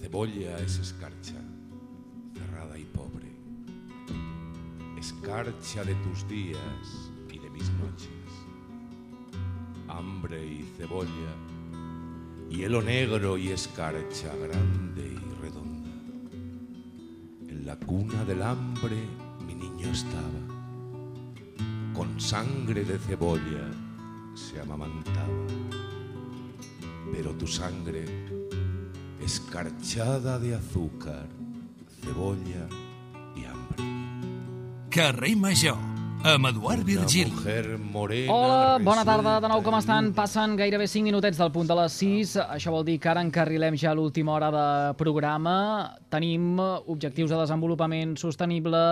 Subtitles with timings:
[0.00, 1.36] cebolla es escarcha,
[2.32, 3.30] cerrada y pobre.
[4.98, 8.08] Escarcha de tus días y de mis noches.
[9.88, 11.32] Hambre y cebolla,
[12.48, 15.90] hielo negro y escarcha grande y redonda.
[17.48, 18.96] En la cuna del hambre
[19.46, 20.40] mi niño estaba.
[21.94, 23.70] Con sangre de cebolla
[24.34, 25.46] se amamantaba.
[27.12, 28.04] Pero tu sangre
[29.30, 31.24] escarchada de azúcar,
[32.02, 32.66] cebolla
[33.36, 33.84] y hambre.
[34.90, 35.76] Carrer Major,
[36.24, 37.30] amb Eduard Virgili.
[37.78, 38.32] Morena.
[38.32, 40.10] Hola, bona tarda, de nou com estan?
[40.16, 42.34] Passen gairebé 5 minutets del punt de les 6.
[42.56, 44.66] Això vol dir que ara encarrilem ja l'última hora de
[44.98, 45.54] programa.
[46.10, 48.82] Tenim objectius de desenvolupament sostenible,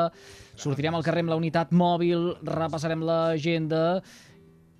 [0.54, 3.98] sortirem al carrer amb la unitat mòbil, repassarem l'agenda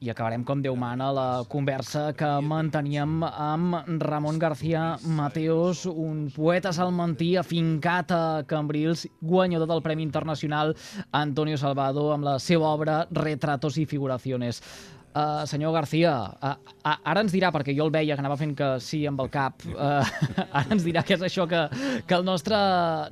[0.01, 6.73] i acabarem, com Déu mana, la conversa que manteníem amb Ramon García Mateos, un poeta
[6.73, 10.77] salmantí afincat a Cambrils, guanyador del Premi Internacional
[11.11, 14.63] Antonio Salvado amb la seva obra Retratos i Figuraciones.
[15.19, 16.53] Uh, senyor García, uh,
[16.87, 19.31] uh, ara ens dirà, perquè jo el veia que anava fent que sí amb el
[19.35, 20.05] cap, uh,
[20.61, 21.65] ara ens dirà que és això que,
[22.07, 22.59] que el nostre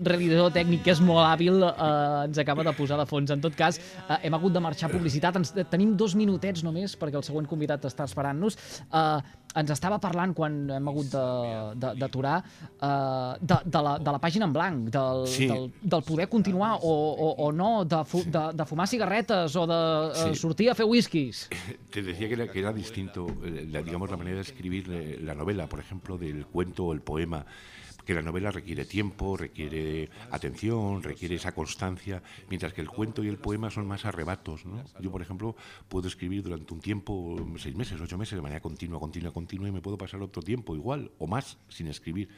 [0.06, 3.32] realitzador tècnic, que és molt hàbil, uh, ens acaba de posar de fons.
[3.34, 5.40] En tot cas, uh, hem hagut de marxar a publicitat.
[5.40, 8.60] Ens, tenim dos minutets només, perquè el següent convidat està esperant-nos.
[8.86, 9.18] Uh,
[9.56, 12.36] ens estava parlant, quan hem hagut de- de- d'aturar,
[12.80, 15.46] uh, de, de, la, de la pàgina en blanc, del, Sí.
[15.48, 19.66] del, del poder continuar o, o, o no, de, fu, de, de fumar cigarretes o
[19.66, 20.34] de uh, Sí.
[20.36, 21.48] sortir a fer whiskies.
[21.90, 25.18] Te decía que era, que era distinto, eh, la, digamos, la manera de escribir eh,
[25.22, 27.46] la novela, por ejemplo, del cuento o el poema,
[28.06, 33.28] que la novela requiere tiempo, requiere atención, requiere esa constancia, mientras que el cuento y
[33.28, 34.64] el poema son más arrebatos.
[34.64, 34.82] ¿no?
[35.00, 35.56] Yo, por ejemplo,
[35.88, 39.72] puedo escribir durante un tiempo, seis meses, ocho meses, de manera continua, continua, continua, y
[39.72, 42.28] me puedo pasar otro tiempo igual o más sin escribir.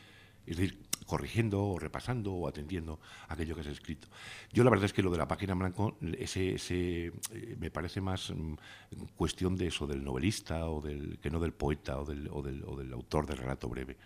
[0.47, 2.99] Es decir, corrigiendo o repasando o atendiendo
[3.29, 4.09] aquello que has escrito.
[4.51, 7.71] Yo la verdad es que lo de la página en blanco, ese, ese, eh, me
[7.71, 8.55] parece más mm,
[9.15, 12.65] cuestión de eso, del novelista o del, que no del poeta o del, o del,
[12.65, 13.99] o del autor de relato breve.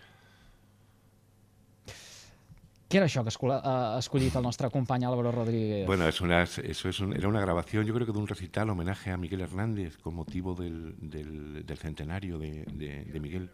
[2.93, 5.87] Què era això que ha escollit el nostre company Álvaro Rodríguez?
[5.87, 8.69] Bueno, es una- eso es un- era una grabación, yo creo que de un recital
[8.69, 13.49] homenaje a Miguel Hernández con motivo del, del- del centenario de, de- de Miguel.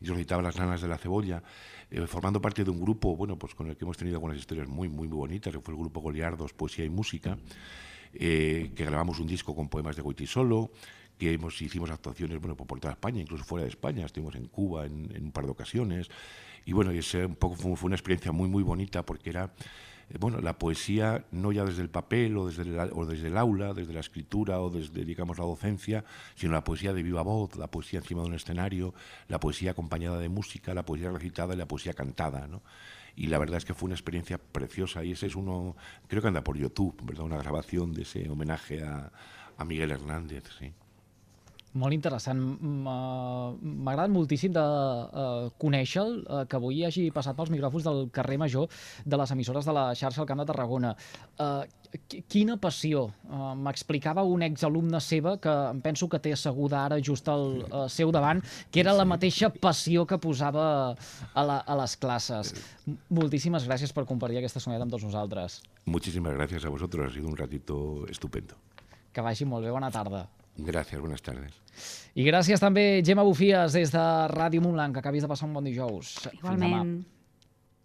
[0.00, 1.42] Yo recitaba Las nanas de la cebolla,
[1.90, 4.68] eh, formando parte de un grupo, bueno, pues con el que hemos tenido algunas historias
[4.68, 7.36] muy, muy, muy bonitas, que fue el grupo Goliardos, Poesía y Música,
[8.14, 10.70] eh, que grabamos un disco con poemas de Goitisolo,
[11.18, 14.86] que hemos, hicimos actuaciones bueno, por toda España, incluso fuera de España, estuvimos en Cuba
[14.86, 16.08] en, en un par de ocasiones,
[16.68, 19.54] y bueno, y ese un poco fue, una experiencia muy, muy bonita porque era
[20.10, 23.38] eh, bueno, la poesía no ya desde el papel o desde el, o desde el
[23.38, 27.56] aula, desde la escritura o desde, digamos, la docencia, sino la poesía de viva voz,
[27.56, 28.92] la poesía encima de un escenario,
[29.28, 32.60] la poesía acompañada de música, la poesía recitada y la poesía cantada, ¿no?
[33.16, 35.74] Y la verdad es que fue una experiencia preciosa y ese es uno,
[36.06, 37.24] creo que anda por YouTube, ¿verdad?
[37.24, 39.10] Una grabación de ese homenaje a,
[39.56, 40.74] a Miguel Hernández, sí.
[41.76, 42.38] Molt interessant.
[42.40, 42.98] M'ha
[43.60, 48.38] m'ha agradat moltíssim de uh, conèixer-lo, uh, que avui hagi passat pels micròfons del carrer
[48.40, 48.70] Major
[49.04, 50.94] de les emissores de la xarxa al Camp de Tarragona.
[51.36, 51.66] Uh,
[52.28, 53.08] quina passió.
[53.28, 57.84] Uh, M'explicava un exalumne seva que em penso que té asseguda ara just al uh,
[57.92, 58.40] seu davant,
[58.72, 60.64] que era la mateixa passió que posava
[60.94, 62.54] a, la, a les classes.
[63.12, 65.60] Moltíssimes gràcies per compartir aquesta soneta amb tots nosaltres.
[65.84, 68.56] Muchísimas gracias a vosotros, ha sido un ratito estupendo.
[69.12, 70.26] Que vagi molt bé, bona tarda.
[70.58, 71.54] Gracias, buenas tardes.
[72.18, 74.02] I gràcies també, Gemma Bufies, des de
[74.32, 76.16] Ràdio Montblanc, que acabis de passar un bon dijous.
[76.24, 76.56] Fins demà.
[76.56, 76.98] Igualment.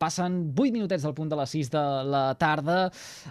[0.01, 2.79] Passen 8 minutets del punt de les 6 de la tarda.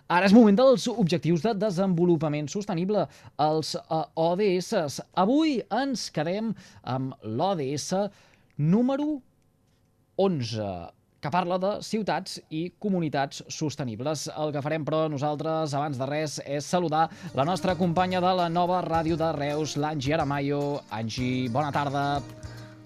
[0.06, 3.02] Ara és moment dels objectius de desenvolupament sostenible,
[3.42, 5.02] els uh, ODS.
[5.20, 6.54] Avui ens quedem
[6.94, 7.90] amb l'ODS
[8.62, 9.18] número
[10.22, 10.70] 11
[11.22, 14.26] que parla de ciutats i comunitats sostenibles.
[14.34, 17.06] El que farem, però, nosaltres, abans de res, és saludar
[17.38, 20.80] la nostra companya de la nova ràdio de Reus, l'Angi Aramayo.
[20.90, 22.06] Angi, bona tarda.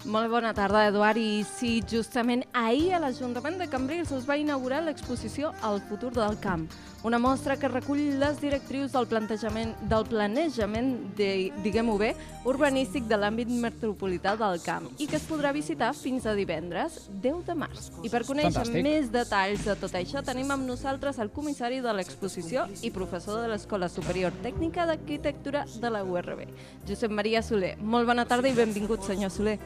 [0.05, 1.17] Molt bona tarda, Eduard.
[1.17, 6.37] I sí, justament ahir a l'Ajuntament de Cambrils es va inaugurar l'exposició El futur del
[6.39, 6.67] camp,
[7.07, 11.29] una mostra que recull les directrius del plantejament del planejament, de,
[11.63, 12.09] diguem-ho bé,
[12.47, 17.45] urbanístic de l'àmbit metropolità del camp i que es podrà visitar fins a divendres, 10
[17.47, 17.87] de març.
[18.03, 18.83] I per conèixer Fantàstic.
[18.83, 23.53] més detalls de tot això tenim amb nosaltres el comissari de l'exposició i professor de
[23.53, 26.43] l'Escola Superior Tècnica d'Arquitectura de la URB,
[26.89, 27.77] Josep Maria Soler.
[27.79, 29.57] Molt bona tarda i benvingut, senyor Soler.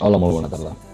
[0.00, 0.93] Hola, molt bona tarda.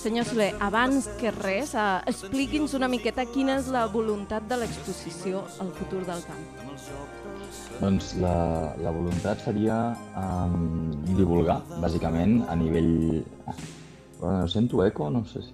[0.00, 5.42] Senyor Soler, abans que res, eh, expliqui'ns una miqueta quina és la voluntat de l'exposició
[5.60, 6.46] El futur del camp.
[7.82, 8.32] Doncs la,
[8.80, 9.76] la voluntat seria
[10.16, 10.88] um,
[11.18, 13.20] divulgar, bàsicament, a nivell...
[13.44, 13.58] Ah,
[14.22, 15.10] bueno, sento eco?
[15.12, 15.52] No sé si...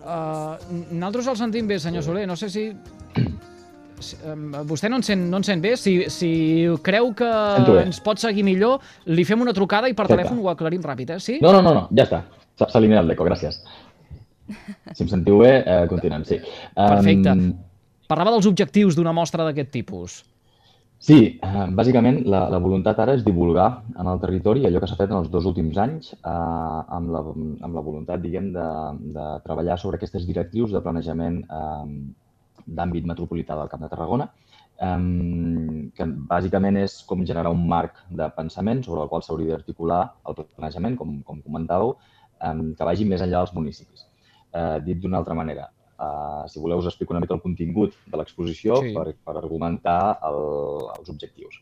[0.00, 0.58] Uh,
[0.90, 2.26] nosaltres el sentim bé, senyor Soler.
[2.26, 2.66] No sé si...
[4.02, 5.76] si um, vostè no ens sent, no ens sent bé.
[5.78, 6.32] Si, si
[6.82, 7.30] creu que
[7.84, 10.26] ens pot seguir millor, li fem una trucada i per Perfecte.
[10.26, 11.22] telèfon ho aclarim ràpid, eh?
[11.22, 11.38] Sí?
[11.38, 12.24] No, no, no, no, ja està.
[12.60, 13.60] S'ha eliminat l'eco, gràcies.
[14.92, 16.40] Si em sentiu bé, eh, continuem, sí.
[16.74, 17.32] Perfecte.
[17.32, 17.54] Um,
[18.10, 20.20] Parlava dels objectius d'una mostra d'aquest tipus.
[21.00, 24.98] Sí, eh, bàsicament la, la voluntat ara és divulgar en el territori allò que s'ha
[24.98, 26.32] fet en els dos últims anys eh,
[26.98, 27.22] amb, la,
[27.64, 28.66] amb la voluntat, diguem, de,
[29.14, 31.86] de treballar sobre aquestes directrius de planejament eh,
[32.66, 34.28] d'àmbit metropolità del Camp de Tarragona,
[34.76, 34.98] eh,
[35.96, 40.42] que bàsicament és com generar un marc de pensament sobre el qual s'hauria d'articular el
[40.42, 41.96] planejament, com, com comentàveu,
[42.40, 44.06] eh, que vagi més enllà dels municipis.
[44.52, 45.68] Eh, dit d'una altra manera,
[46.00, 48.94] Uh, si voleu, us explico una mica el contingut de l'exposició Sí.
[48.96, 50.38] per, per argumentar el,
[50.96, 51.58] els objectius.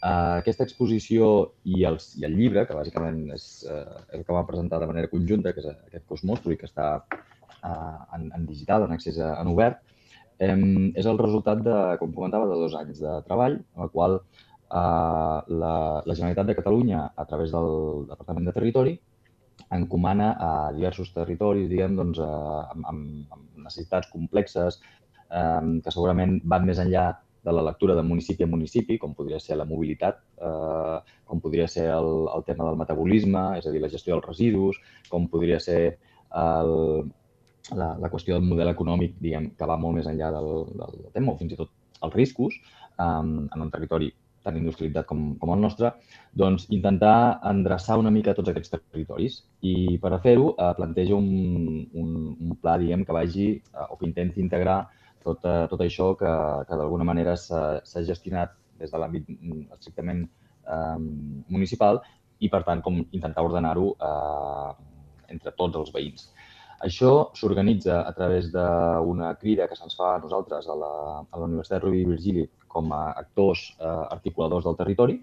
[0.00, 1.26] Uh, aquesta exposició
[1.68, 4.86] i, els, i el llibre, que bàsicament és, uh, és el que vam presentar de
[4.88, 8.86] manera conjunta, que és aquest que us mostro i que està uh, en, en digital,
[8.88, 9.82] en accés a- en obert,
[10.40, 14.16] um, és el resultat, de, com comentava, de dos anys de treball, en el qual
[14.16, 15.74] uh, la,
[16.08, 18.96] la Generalitat de Catalunya, a través del Departament de Territori,
[19.72, 24.80] encomana a diversos territoris, diguem, doncs, eh, amb, amb, amb necessitats complexes
[25.30, 27.12] eh, que segurament van més enllà
[27.44, 30.96] de la lectura de municipi a municipi, com podria ser la mobilitat, eh,
[31.28, 34.80] com podria ser el, el tema del metabolisme, és a dir, la gestió dels residus,
[35.12, 35.80] com podria ser
[36.34, 36.72] el,
[37.76, 40.50] la, la qüestió del model econòmic, diguem, que va molt més enllà del,
[40.80, 41.72] del tema, o fins i tot
[42.04, 42.56] els riscos
[43.00, 44.10] um, en un territori
[44.44, 45.90] tan industrialitzat com, com el nostre,
[46.36, 49.40] doncs intentar endreçar una mica tots aquests territoris.
[49.64, 51.30] I per a fer-ho eh, planteja un,
[51.92, 54.82] un, un pla, diguem, que vagi eh, o que intenti integrar
[55.24, 56.32] tot, eh, tot això que,
[56.68, 60.98] que d'alguna manera s'ha gestionat des de l'àmbit mm, estrictament eh,
[61.48, 62.02] municipal
[62.40, 64.70] i, per tant, com intentar ordenar-ho eh,
[65.34, 66.28] entre tots els veïns.
[66.80, 70.92] Això s'organitza a través d'una crida que se'ns fa a nosaltres a la,
[71.30, 75.20] a la Universitat Rovira i Virgili com a actors eh, articuladors del territori.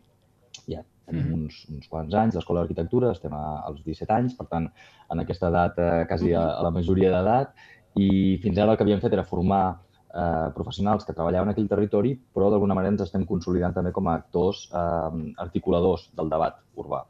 [0.68, 1.34] Ja tenim Mhm.
[1.34, 4.72] uns, uns quants anys d'Escola d'Arquitectura, estem a, als 17 anys, per tant,
[5.12, 7.54] en aquesta edat, eh, quasi a, a la majoria d'edat,
[7.96, 9.82] i fins ara el que havíem fet era formar
[10.14, 14.08] eh, professionals que treballaven en aquell territori, però d'alguna manera ens estem consolidant també com
[14.08, 17.04] a actors eh, articuladors del debat urbà.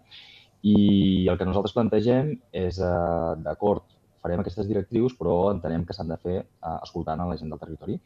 [0.64, 3.84] I el que nosaltres plantegem és, eh, d'acord,
[4.22, 7.62] farem aquestes directrius, però entenem que s'han de fer eh, escoltant a la gent del
[7.62, 8.00] territori.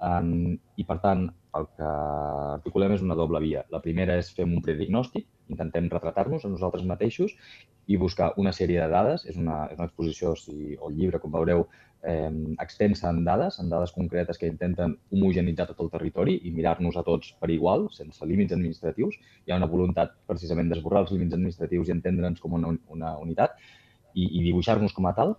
[0.00, 1.26] Um, I, per tant,
[1.58, 1.88] el que
[2.54, 3.66] articulem és una doble via.
[3.74, 7.34] La primera és fem un prediagnòstic, intentem retratar-nos a nosaltres mateixos
[7.90, 9.26] i buscar una sèrie de dades.
[9.28, 11.66] És una, és una exposició, si, o llibre, com veureu,
[12.02, 12.30] eh,
[12.64, 17.04] extensa en dades, en dades concretes que intenten homogenitzar tot el territori i mirar-nos a
[17.04, 19.20] tots per igual, sense límits administratius.
[19.44, 23.58] Hi ha una voluntat precisament d'esborrar els límits administratius i entendre'ns com una, una unitat
[24.14, 25.36] i, i dibuixar-nos com a tal.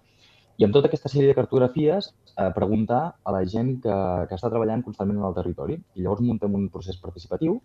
[0.58, 3.98] I amb tota aquesta sèrie de cartografies, eh, preguntar a la gent que,
[4.30, 5.78] que està treballant constantment en el territori.
[5.96, 7.62] I llavors muntem un procés participatiu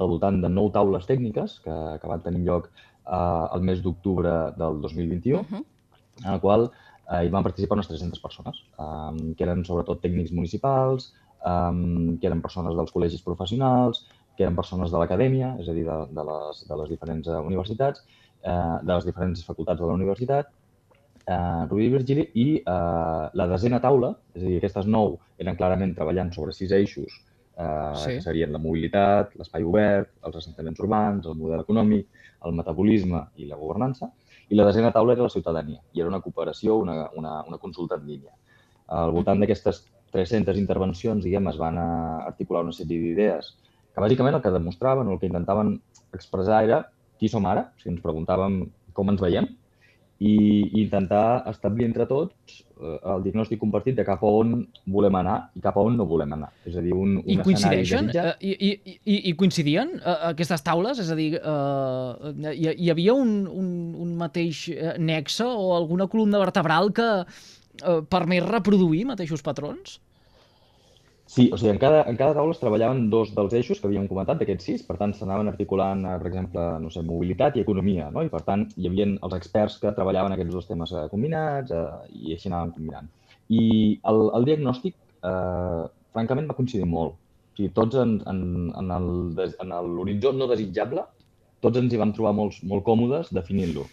[0.00, 4.34] al voltant de nou taules tècniques que, que van tenir lloc eh, el mes d'octubre
[4.58, 5.64] del 2021, Mhm.
[6.24, 6.70] en el qual
[7.10, 11.12] eh, hi van participar unes 300 persones, eh, que eren sobretot tècnics municipals,
[11.44, 14.06] eh, que eren persones dels col·legis professionals,
[14.36, 17.40] que eren persones de l'acadèmia, és a dir, de, de, les, de les diferents eh,
[17.40, 18.02] universitats,
[18.42, 20.50] eh, de les diferents facultats de la universitat,
[21.26, 25.56] eh, Rubí i Virgili, i eh, la desena taula, és a dir, aquestes nou eren
[25.58, 27.22] clarament treballant sobre sis eixos,
[27.56, 28.10] eh, Sí.
[28.16, 32.06] que serien la mobilitat, l'espai obert, els assentaments urbans, el model econòmic,
[32.44, 34.10] el metabolisme i la governança,
[34.48, 37.96] i la desena taula era la ciutadania, i era una cooperació, una, una, una consulta
[37.96, 38.32] en línia.
[38.86, 43.56] Al voltant d'aquestes 300 intervencions, diguem, es van eh, articular una sèrie d'idees
[43.92, 45.80] que bàsicament el que demostraven o el que intentaven
[46.12, 46.82] expressar era
[47.18, 48.60] qui som ara, si ens preguntàvem
[48.92, 49.48] com ens veiem,
[50.18, 50.36] i,
[50.72, 54.54] i intentar establir entre tots eh, el diagnòstic compartit de cap a on
[54.92, 56.48] volem anar i cap a on no volem anar.
[56.64, 58.08] És a dir, un, un I coincideixen?
[58.14, 61.02] Eh, I, i, i, I coincidien eh, aquestes taules?
[61.04, 63.68] És a dir, eh, hi, hi havia un, un,
[64.06, 64.66] un mateix
[64.98, 70.00] nexe o alguna columna vertebral que eh, permet reproduir mateixos patrons?
[71.26, 74.06] Sí, o sigui, en cada, en cada taula es treballaven dos dels eixos que havíem
[74.06, 78.12] comentat, d'aquests sis, per tant, s'anaven articulant, eh, per exemple, no sé, mobilitat i economia,
[78.14, 78.22] no?
[78.22, 81.82] I, per tant, hi havia els experts que treballaven aquests dos temes eh, combinats eh,
[82.14, 83.10] i així anàvem combinant.
[83.50, 83.64] I
[84.12, 84.94] el, el diagnòstic,
[85.26, 85.82] eh,
[86.14, 87.18] francament, va coincidir molt.
[87.18, 88.40] O sigui, tots en, en,
[88.78, 91.08] en l'horitzó no desitjable,
[91.64, 93.88] tots ens hi vam trobar molt, molt còmodes definint-lo.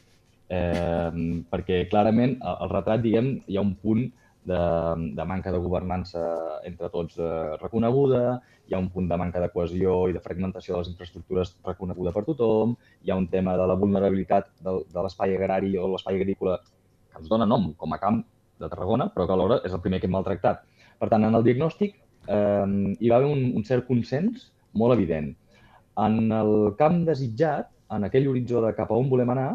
[0.53, 1.11] Eh,
[1.49, 4.11] perquè clarament el, el retrat, diguem, hi ha un punt
[4.45, 4.59] de,
[5.15, 6.21] de manca de governança
[6.67, 10.75] entre tots eh, reconeguda, hi ha un punt de manca de cohesió i de fragmentació
[10.75, 15.05] de les infraestructures reconeguda per tothom, hi ha un tema de la vulnerabilitat del, de
[15.05, 18.23] l'espai agrari o l'espai agrícola que ens dona nom com a camp
[18.59, 20.63] de Tarragona, però que alhora és el primer que hem maltractat.
[20.99, 21.95] Per tant, en el diagnòstic
[22.27, 25.33] eh, hi va haver un, un cert consens molt evident.
[26.03, 29.51] En el camp desitjat, en aquell horitzó de cap a on volem anar,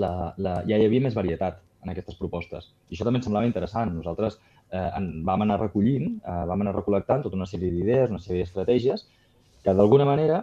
[0.00, 2.72] la, la, ja hi havia més varietat en aquestes propostes.
[2.88, 3.92] I això també ens semblava interessant.
[3.94, 8.22] Nosaltres eh, en, vam anar recollint, eh, vam anar recol·lectant tota una sèrie d'idees, una
[8.24, 9.06] sèrie d'estratègies,
[9.64, 10.42] que d'alguna manera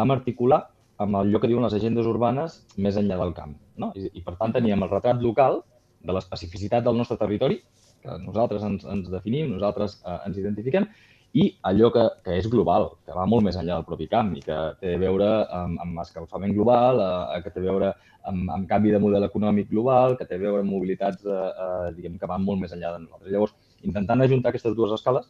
[0.00, 0.64] vam articular
[1.02, 3.54] amb allò que diuen les agendes urbanes més enllà del camp.
[3.78, 3.92] No?
[3.94, 5.62] I, I, per tant, teníem el retrat local
[6.02, 7.60] de l'especificitat del nostre territori,
[8.02, 10.88] que nosaltres ens, ens definim, nosaltres eh, ens identifiquem,
[11.36, 14.42] i allò que, que és global, que va molt més enllà del propi camp i
[14.44, 17.90] que té a veure amb, amb escalfament global, eh, que té a veure
[18.30, 21.90] amb, amb canvi de model econòmic global, que té a veure amb mobilitats eh, eh,
[21.98, 23.32] diguem, que van molt més enllà de nosaltres.
[23.34, 25.28] Llavors, intentant ajuntar aquestes dues escales,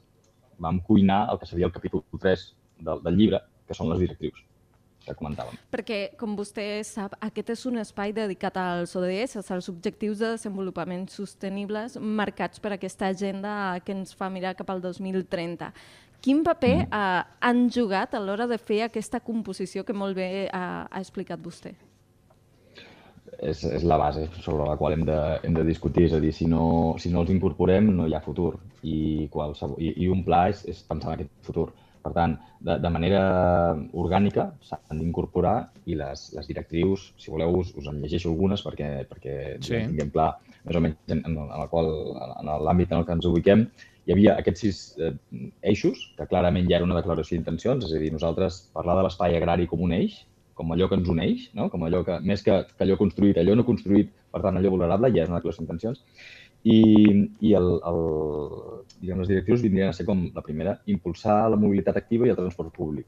[0.59, 2.47] vam cuinar el que seria el capítol 3
[2.87, 4.47] del, del llibre, que són les directrius
[5.09, 5.57] que comentàvem.
[5.73, 11.09] Perquè, com vostè sap, aquest és un espai dedicat als ODS, als objectius de desenvolupament
[11.13, 15.73] sostenibles marcats per aquesta agenda que ens fa mirar cap al 2030.
[16.21, 16.95] Quin paper mm.
[16.95, 21.43] eh, han jugat a l'hora de fer aquesta composició que molt bé eh, ha explicat
[21.43, 21.75] vostè?
[23.39, 26.33] És, és la base sobre la qual hem de, hem de discutir, és a dir,
[26.35, 30.25] si no, si no els incorporem no hi ha futur i, qualsevol, i, i un
[30.27, 31.69] pla és, és pensar en aquest futur.
[32.09, 33.21] Per tant, de, de manera
[34.01, 35.57] orgànica s'han d'incorporar
[35.91, 39.77] i les, les directrius, si voleu, us, us en llegeixo algunes perquè, perquè sí.
[39.77, 40.31] tinguem clar
[40.65, 41.93] més o menys en, en, el qual,
[42.41, 43.67] en l'àmbit en el que ens ubiquem,
[44.09, 45.13] hi havia aquests sis eh,
[45.69, 49.37] eixos, que clarament ja era una declaració d'intencions, és a dir, nosaltres parlar de l'espai
[49.37, 50.23] agrari com un eix,
[50.59, 51.69] com allò que ens uneix, no?
[51.71, 55.13] com allò que, més que, que allò construït, allò no construït, per tant, allò vulnerable,
[55.15, 56.01] ja és una declaració d'intencions.
[56.65, 56.79] I,
[57.41, 58.01] i el, el,
[59.01, 62.39] diguem, les directrius vindrien a ser com la primera, impulsar la mobilitat activa i el
[62.39, 63.07] transport públic.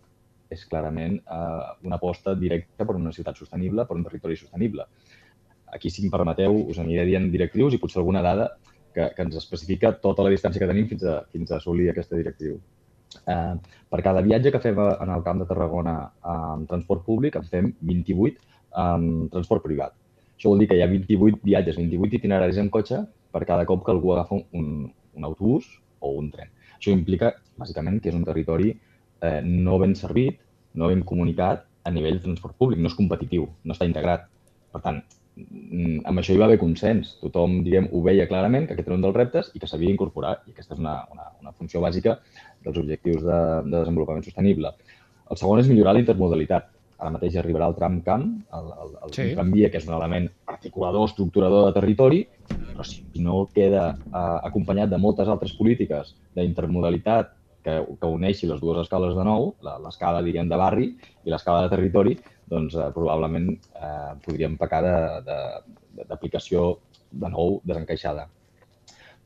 [0.51, 4.87] És clarament eh, una aposta directa per una ciutat sostenible, per un territori sostenible.
[5.75, 8.49] Aquí, si em permeteu, us aniré dient directrius i potser alguna dada
[8.95, 12.19] que, que ens especifica tota la distància que tenim fins a, fins a assolir aquesta
[12.19, 12.59] directriu.
[13.27, 13.55] Eh,
[13.91, 15.97] per cada viatge que fem en el camp de Tarragona
[16.35, 18.39] amb transport públic, en fem 28
[18.83, 20.00] amb transport privat.
[20.41, 23.83] Això vol dir que hi ha 28 viatges, 28 itineraris en cotxe per cada cop
[23.85, 25.67] que algú agafa un, un autobús
[26.01, 26.49] o un tren.
[26.79, 30.39] Això implica, bàsicament, que és un territori eh, no ben servit,
[30.81, 34.25] no ben comunicat a nivell de transport públic, no és competitiu, no està integrat.
[34.73, 35.03] Per tant,
[35.37, 37.19] mm, amb això hi va haver consens.
[37.21, 40.39] Tothom, diguem, ho veia clarament, que aquest era un dels reptes i que s'havia d'incorporar.
[40.49, 42.17] I aquesta és una, una, una funció bàsica
[42.65, 44.73] dels objectius de, de desenvolupament sostenible.
[45.29, 48.27] El segon és millorar la intermodalitat ara mateix arribarà el tram camp,
[48.57, 49.27] el, el, el sí.
[49.35, 54.93] tramvia, que és un element articulador, estructurador de territori, però si no queda eh, acompanyat
[54.93, 57.33] de moltes altres polítiques d'intermodalitat
[57.65, 59.55] que, que uneixi les dues escales de nou,
[59.85, 60.91] l'escala, diguem, de barri
[61.25, 62.17] i l'escala de territori,
[62.51, 64.83] doncs eh, probablement eh, podríem pecar
[66.07, 68.29] d'aplicació de, de, de, de nou desencaixada.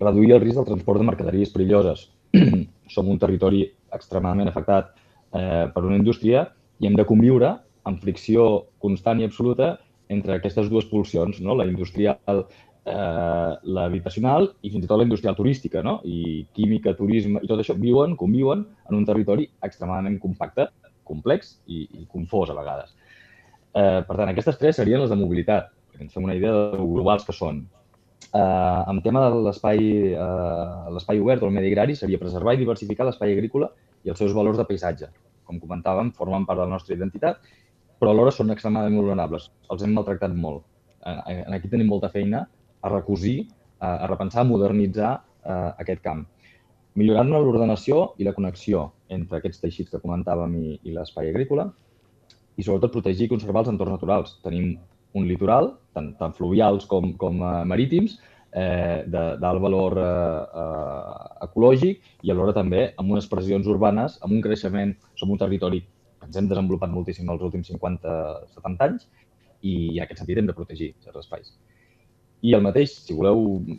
[0.03, 2.09] Reduir el risc del transport de mercaderies perilloses.
[2.95, 3.63] Som un territori
[3.95, 4.91] extremadament afectat
[5.35, 6.49] eh, per una indústria
[6.81, 7.55] i hem de conviure
[7.89, 9.75] en fricció constant i absoluta
[10.13, 11.57] entre aquestes dues pulsions, no?
[11.57, 12.45] la industrial,
[12.85, 15.99] eh, l'habitacional i fins i tot la industrial turística, no?
[16.05, 20.69] i química, turisme i tot això viuen, conviuen en un territori extremadament compacte,
[21.05, 22.95] complex i, i confós a vegades.
[23.75, 26.79] Eh, per tant, aquestes tres serien les de mobilitat, perquè ens fem una idea de
[26.81, 27.65] globals que són.
[28.35, 29.83] Eh, en tema de l'espai
[30.15, 33.71] eh, obert o el medi agrari seria preservar i diversificar l'espai agrícola
[34.05, 35.11] i els seus valors de paisatge,
[35.45, 37.43] com comentàvem, formen part de la nostra identitat,
[38.01, 39.51] però alhora són extremadament vulnerables.
[39.71, 40.65] Els hem maltractat molt.
[41.05, 42.45] Aquí tenim molta feina
[42.85, 43.45] a recosir,
[43.81, 45.13] a repensar, a modernitzar
[45.45, 46.25] eh, aquest camp.
[46.97, 51.69] Millorant l'ordenació i la connexió entre aquests teixits que comentàvem i, i l'espai agrícola
[52.57, 54.37] i sobretot protegir i conservar els entorns naturals.
[54.45, 54.77] Tenim
[55.19, 58.17] un litoral, tant, tant fluvials com, com uh, marítims,
[58.55, 64.43] eh, d'alt valor eh, eh, ecològic i alhora també amb unes pressions urbanes, amb un
[64.45, 69.07] creixement, som un territori que ens hem desenvolupat moltíssim els últims 50-70 anys
[69.65, 71.55] i en aquest sentit hem de protegir certs espais.
[72.45, 73.39] I el mateix, si voleu,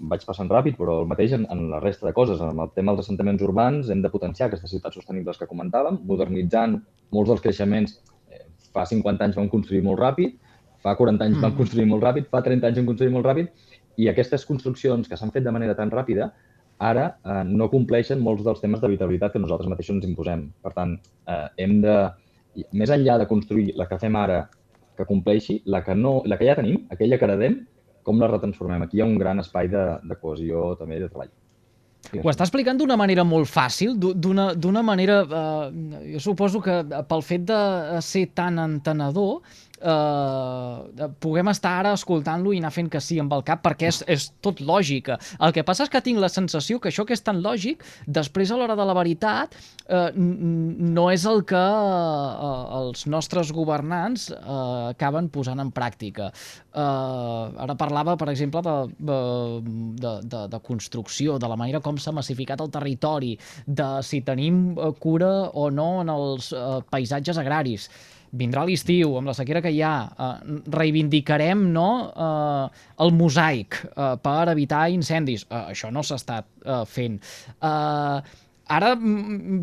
[0.09, 2.39] vaig passant ràpid, però el mateix en, en la resta de coses.
[2.41, 6.79] En el tema dels assentaments urbans hem de potenciar aquestes ciutats sostenibles que comentàvem, modernitzant
[7.13, 7.99] molts dels creixements.
[8.33, 8.41] Eh,
[8.73, 10.33] fa 50 anys vam construir molt ràpid,
[10.81, 11.59] fa 40 anys vam mm.
[11.59, 15.33] construir molt ràpid, fa 30 anys vam construir molt ràpid, i aquestes construccions que s'han
[15.35, 16.31] fet de manera tan ràpida
[16.79, 20.49] ara eh, no compleixen molts dels temes d'habitabilitat que nosaltres mateixos ens imposem.
[20.63, 20.97] Per tant,
[21.31, 21.95] eh, hem de,
[22.75, 24.43] més enllà de construir la que fem ara
[24.95, 27.57] que compleixi, la que, no, la que ja tenim, aquella que heredem,
[28.05, 28.85] com la retransformem.
[28.85, 31.33] Aquí hi ha un gran espai de, de cohesió també de treball.
[32.21, 36.77] Ho està explicant d'una manera molt fàcil, d'una manera, eh, jo suposo que
[37.09, 37.59] pel fet de
[38.05, 39.39] ser tan entenedor,
[39.81, 44.01] eh, puguem estar ara escoltant-lo i anar fent que sí amb el cap, perquè és,
[44.11, 45.17] és tot lògica.
[45.43, 48.51] El que passa és que tinc la sensació que això que és tan lògic, després
[48.51, 49.55] a l'hora de la veritat,
[49.87, 54.39] eh, no és el que eh, els nostres governants eh,
[54.93, 56.31] acaben posant en pràctica.
[56.71, 58.77] Eh, ara parlava, per exemple, de,
[60.01, 64.67] de, de, de construcció, de la manera com s'ha massificat el territori, de si tenim
[64.75, 67.89] eh, cura o no en els eh, paisatges agraris
[68.39, 74.15] vindrà l'estiu, amb la sequera que hi ha, eh, reivindicarem no, eh, el mosaic eh,
[74.21, 75.45] per evitar incendis.
[75.49, 77.19] Eh, això no s'ha estat eh, fent.
[77.55, 78.41] Eh,
[78.75, 78.93] ara,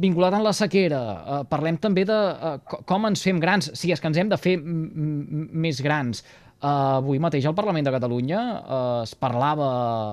[0.03, 2.55] vinculat amb la sequera, eh, parlem també de eh,
[2.89, 6.25] com ens fem grans, si és que ens hem de fer més grans.
[6.63, 9.71] Uh, avui mateix al Parlament de Catalunya uh, es parlava,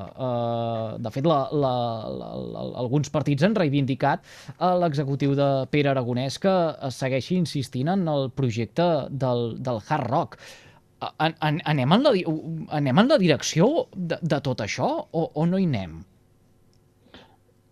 [0.09, 1.73] uh, de fet, la, la,
[2.09, 4.25] la, la, alguns partits han reivindicat
[4.57, 6.55] a l'executiu de Pere Aragonès que
[6.95, 10.39] segueixi insistint en el projecte del, del hard rock.
[11.21, 12.17] An, an, anem, en la,
[12.81, 15.99] anem en la direcció de, de tot això o, o no hi anem?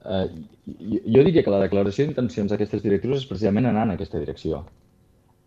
[0.06, 0.28] Uh,
[0.70, 4.68] jo, jo diria que la declaració d'intencions d'aquestes directrius és precisament anar en aquesta direcció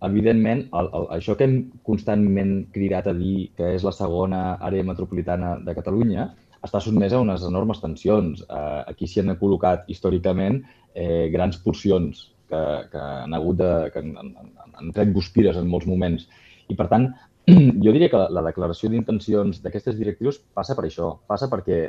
[0.06, 4.86] evidentment, el, el, això que hem constantment cridat a dir que és la segona àrea
[4.86, 6.30] metropolitana de Catalunya
[6.64, 8.44] està sotmesa a unes enormes tensions.
[8.44, 10.60] Eh, aquí s'hi han col·locat històricament
[10.94, 15.68] eh, grans porcions que, que han hagut de, que han, han, han tret guspires en
[15.70, 16.26] molts moments.
[16.68, 17.08] I, per tant,
[17.84, 21.82] jo diria que la, la declaració d'intencions d'aquestes directrius passa per això, passa perquè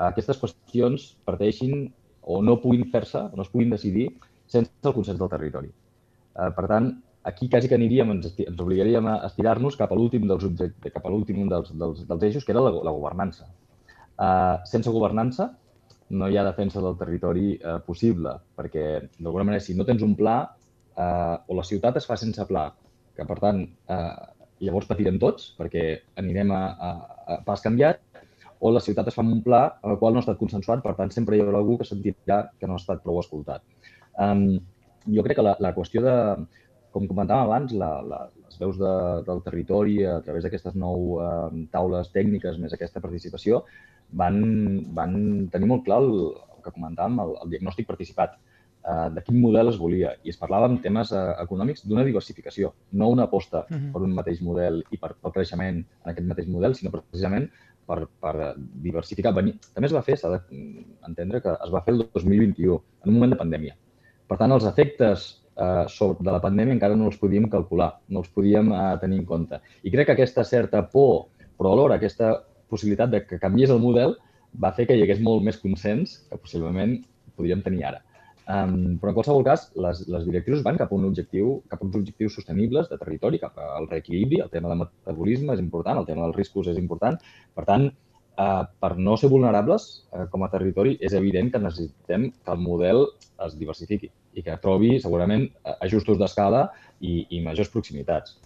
[0.00, 1.90] aquestes qüestions parteixin
[2.22, 4.08] o no puguin fer-se, no es puguin decidir
[4.50, 5.70] sense el consens del territori.
[5.70, 6.90] Eh, per tant,
[7.24, 10.46] aquí quasi que aniríem, ens, ens obligaríem a estirar-nos cap a l'últim dels,
[10.88, 13.48] cap a l'últim dels, dels, dels eixos, que era la, la governança.
[14.20, 15.50] Uh, sense governança
[16.16, 18.86] no hi ha defensa del territori uh, possible, perquè
[19.18, 20.42] d'alguna manera si no tens un pla,
[20.96, 22.66] uh, o la ciutat es fa sense pla,
[23.16, 24.14] que per tant uh,
[24.64, 25.84] llavors patirem tots, perquè
[26.20, 26.90] anirem a, a,
[27.36, 28.00] a pas canviat,
[28.60, 30.92] o la ciutat es fa amb un pla el qual no ha estat consensuat, per
[30.98, 33.64] tant sempre hi haurà algú que sentirà que no ha estat prou escoltat.
[34.20, 34.58] Um,
[35.08, 36.16] jo crec que la, la qüestió de,
[36.94, 38.92] com comentàvem abans, la, la, les veus de,
[39.26, 43.64] del territori a través d'aquestes nou eh, taules tècniques més aquesta participació
[44.12, 44.38] van,
[44.96, 45.16] van
[45.52, 46.12] tenir molt clar el,
[46.56, 50.14] el que comentàvem, el, el diagnòstic participat eh, de quin model es volia.
[50.24, 53.92] I es parlava en temes eh, econòmics d'una diversificació, no una aposta uh -huh.
[53.92, 57.50] per un mateix model i per, pel creixement en aquest mateix model, sinó precisament
[57.86, 59.34] per, per diversificar.
[59.34, 63.30] També es va fer, s'ha d'entendre que es va fer el 2021, en un moment
[63.30, 63.76] de pandèmia.
[64.28, 68.24] Per tant, els efectes eh, sobre, de la pandèmia encara no els podíem calcular, no
[68.24, 69.60] els podíem eh, tenir en compte.
[69.84, 72.34] I crec que aquesta certa por, però alhora aquesta
[72.70, 74.16] possibilitat de que canviés el model
[74.62, 76.96] va fer que hi hagués molt més consens que possiblement
[77.36, 78.04] podríem tenir ara.
[78.50, 81.86] Um, però en qualsevol cas, les, les directrius van cap a un objectiu, cap a
[81.86, 86.08] uns objectius sostenibles de territori, cap al reequilibri, el tema del metabolisme és important, el
[86.08, 87.20] tema dels riscos és important.
[87.54, 87.86] Per tant,
[88.38, 92.62] uh, per no ser vulnerables uh, com a territori, és evident que necessitem que el
[92.62, 93.06] model
[93.46, 95.48] es diversifiqui i que trobi segurament
[95.80, 96.68] ajustos d'escala
[97.00, 98.36] i, i majors proximitats.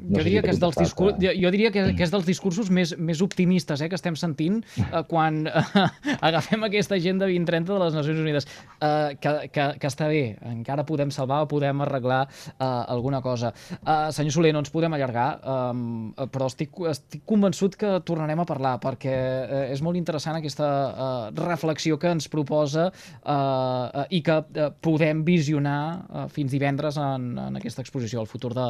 [0.00, 1.16] No jo, diria que és dels discurs...
[1.22, 4.60] jo, jo diria que, que és dels discursos més, més optimistes eh, que estem sentint
[4.78, 5.86] eh, quan eh,
[6.28, 8.48] agafem aquesta agenda 2030 de les Nacions Unides.
[8.78, 13.52] Eh, que, que, que està bé, encara podem salvar o podem arreglar eh, alguna cosa.
[13.78, 18.48] Eh, senyor Soler, no ens podem allargar, eh, però estic, estic convençut que tornarem a
[18.48, 24.38] parlar perquè eh, és molt interessant aquesta eh, reflexió que ens proposa eh, i que
[24.38, 28.68] eh, podem visionar eh, fins divendres en, en aquesta exposició, el futur, de,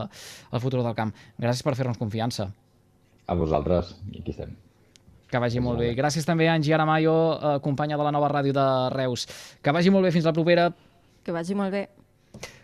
[0.52, 1.14] el futur del camp.
[1.38, 2.50] Gràcies per fer-nos confiança.
[3.28, 4.56] A vosaltres, i aquí estem.
[5.28, 5.92] Que vagi molt bé.
[5.96, 9.26] Gràcies també a Angie Aramayo, eh, companya de la nova ràdio de Reus.
[9.60, 10.70] Que vagi molt bé fins la propera.
[11.22, 11.88] Que vagi molt bé.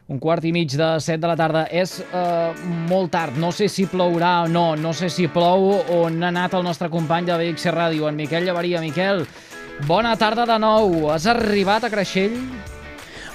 [0.09, 1.67] Un quart i mig de set de la tarda.
[1.71, 2.55] És eh,
[2.89, 3.37] molt tard.
[3.37, 4.75] No sé si plourà o no.
[4.77, 8.45] No sé si plou on ha anat el nostre company de BX Ràdio, en Miquel
[8.49, 8.81] Llavaria.
[8.81, 9.27] Miquel,
[9.87, 11.11] bona tarda de nou.
[11.13, 12.41] Has arribat a Creixell?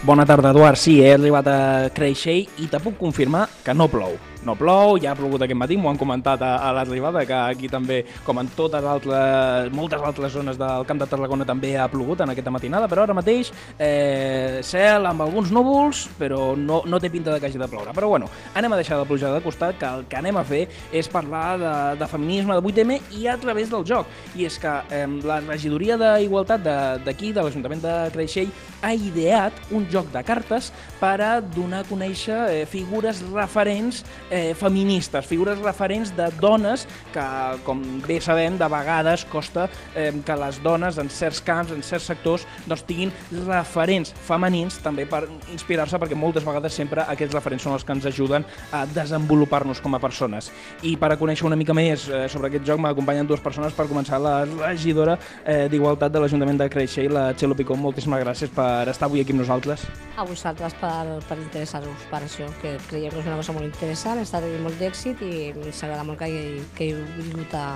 [0.02, 0.78] Bona tarda, Eduard.
[0.80, 1.62] Sí, he arribat a
[1.94, 5.78] Creixell i te puc confirmar que no plou no plou, ja ha plogut aquest matí,
[5.78, 10.34] m'ho han comentat a, a l'arribada, que aquí també, com en totes altres, moltes altres
[10.34, 14.60] zones del Camp de Tarragona també ha plogut en aquesta matinada, però ara mateix eh,
[14.66, 17.94] cel amb alguns núvols, però no, no té pinta de que hagi de ploure.
[17.96, 20.66] Però bueno, anem a deixar de plujar de costat, que el que anem a fer
[20.96, 24.08] és parlar de, de feminisme, de 8M i a través del joc.
[24.40, 26.64] I és que eh, la regidoria d'Igualtat
[27.06, 31.84] d'aquí, de, de l'Ajuntament de Creixell, ha ideat un joc de cartes per a donar
[31.84, 37.26] a conèixer eh, figures referents eh, feministes, figures referents de dones que,
[37.66, 42.10] com bé sabem, de vegades costa eh, que les dones en certs camps, en certs
[42.12, 43.14] sectors, doncs tinguin
[43.48, 48.08] referents femenins també per inspirar-se, perquè moltes vegades sempre aquests referents són els que ens
[48.10, 50.52] ajuden a desenvolupar-nos com a persones.
[50.84, 53.88] I per a conèixer una mica més eh, sobre aquest joc m'acompanyen dues persones per
[53.90, 57.78] començar la regidora eh, d'Igualtat de l'Ajuntament de Creixell, la Txelo Picó.
[57.80, 59.86] Moltíssimes gràcies per estar avui aquí amb nosaltres.
[60.20, 64.19] A vosaltres per, per interessar-vos per això, que creiem que és una cosa molt interessant,
[64.24, 66.30] està tenint molt d'èxit i s'agrada molt que,
[66.78, 67.68] que heu vingut a,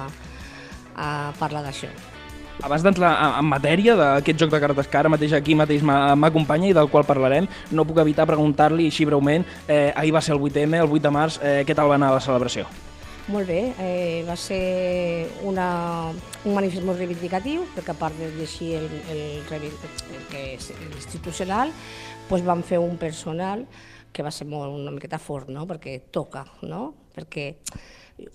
[0.95, 1.07] a
[1.39, 1.91] parlar d'això.
[2.61, 6.75] Abans d'entrar en matèria d'aquest joc de cartes que ara mateix aquí mateix m'acompanya i
[6.77, 10.83] del qual parlarem, no puc evitar preguntar-li així breument, eh, ahir va ser el 8M,
[10.83, 12.67] el 8 de març, eh, què tal va anar la celebració?
[13.31, 16.11] Molt bé, eh, va ser una,
[16.43, 20.69] un manifest molt reivindicatiu, perquè a part de llegir el, el, el, el que és
[20.91, 21.71] institucional,
[22.29, 23.63] doncs vam fer un personal
[24.13, 25.65] que va ser molt, una miqueta fort, no?
[25.69, 26.93] perquè toca, no?
[27.15, 27.47] perquè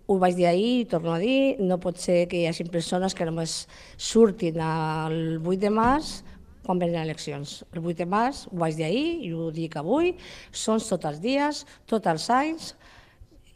[0.07, 3.27] ho vaig dir ahir torno a dir, no pot ser que hi hagi persones que
[3.29, 3.61] només
[3.97, 6.19] surtin el 8 de març
[6.67, 7.63] quan venen eleccions.
[7.73, 10.13] El 8 de març, ho vaig dir ahir i ho dic avui,
[10.53, 12.75] són tots els dies, tots els anys,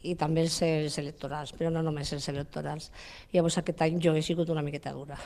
[0.03, 2.89] i també els electorals, però no només els electorals.
[3.31, 5.19] Llavors aquest any jo he sigut una miqueta dura.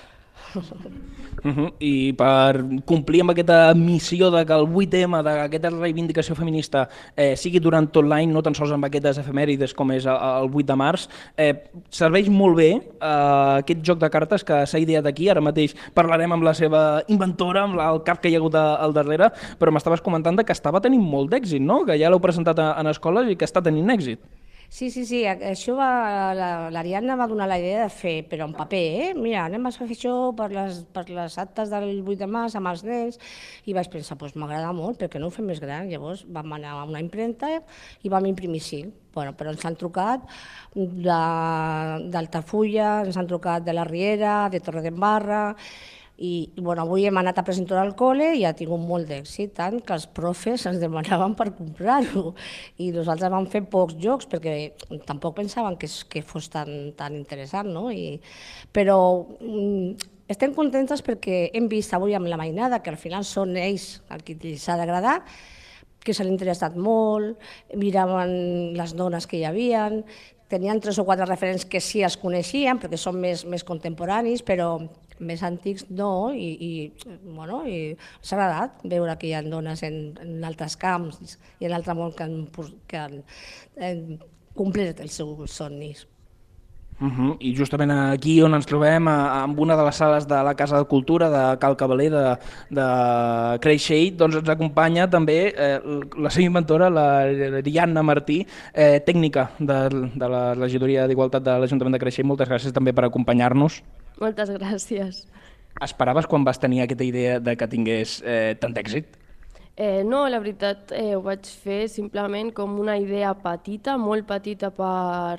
[1.43, 1.73] Uh -huh.
[1.79, 7.59] I per complir amb aquesta missió de que el 8M, d'aquesta reivindicació feminista, eh, sigui
[7.59, 11.07] durant tot l'any, no tan sols amb aquestes efemèrides com és el 8 de març,
[11.37, 15.29] eh, serveix molt bé eh, aquest joc de cartes que s'ha ideat aquí.
[15.29, 18.93] Ara mateix parlarem amb la seva inventora, amb el cap que hi ha hagut al
[18.93, 21.85] darrere, però m'estaves comentant que estava tenint molt d'èxit, no?
[21.85, 24.19] que ja l'heu presentat en escoles i que està tenint èxit.
[24.69, 25.87] Sí, sí, sí, això va,
[26.75, 29.13] l'Ariadna va donar la idea de fer, però en paper, eh?
[29.15, 32.67] Mira, anem a fer això per les, per les actes del 8 de març amb
[32.73, 33.15] els nens,
[33.63, 35.87] i vaig pensar, doncs m'agrada molt, perquè no ho fem més gran?
[35.87, 37.47] Llavors vam anar a una impremta
[38.03, 38.91] i vam imprimir cinc.
[39.15, 40.27] Bueno, però ens han trucat
[42.13, 45.55] d'Altafulla, ens han trucat de la Riera, de Torredembarra,
[46.17, 49.77] i, bueno, avui hem anat a presentar al col·le i ha tingut molt d'èxit, tant
[49.85, 52.31] que els profes ens demanaven per comprar-ho.
[52.81, 54.55] I nosaltres vam fer pocs jocs perquè
[55.05, 57.91] tampoc pensaven que, que fos tan, tan interessant, no?
[57.93, 58.17] I,
[58.73, 58.97] però
[59.37, 63.99] mm, estem contentes perquè hem vist avui amb la mainada que al final són ells
[64.09, 65.19] el que els ha d'agradar,
[66.01, 67.37] que s'han interessat molt,
[67.75, 70.01] miraven les dones que hi havien,
[70.51, 74.77] tenien tres o quatre referents que sí es coneixien, perquè són més, més contemporanis, però
[75.19, 76.71] més antics no, i, i,
[77.23, 81.73] bueno, i s'ha agradat veure que hi ha dones en, en altres camps i en
[81.73, 82.37] l'altre món que han,
[82.87, 83.17] que han,
[83.81, 84.05] han
[84.57, 86.05] complert els seus somnis.
[86.99, 87.35] Uh -huh.
[87.39, 90.85] I justament aquí on ens trobem, amb una de les sales de la Casa de
[90.85, 92.37] Cultura de Cal Cavaler de,
[92.69, 95.79] de Creixell, doncs ens acompanya també eh,
[96.17, 97.27] la seva inventora, la
[97.61, 102.25] Rianna Martí, eh, tècnica de, de la regidoria d'Igualtat de l'Ajuntament de Creixell.
[102.25, 103.83] Moltes gràcies també per acompanyar-nos.
[104.19, 105.27] Moltes gràcies.
[105.79, 109.05] Esperaves quan vas tenir aquesta idea de que tingués eh, tant èxit?
[109.77, 114.71] Eh, no, la veritat eh, ho vaig fer simplement com una idea petita, molt petita
[114.73, 115.37] per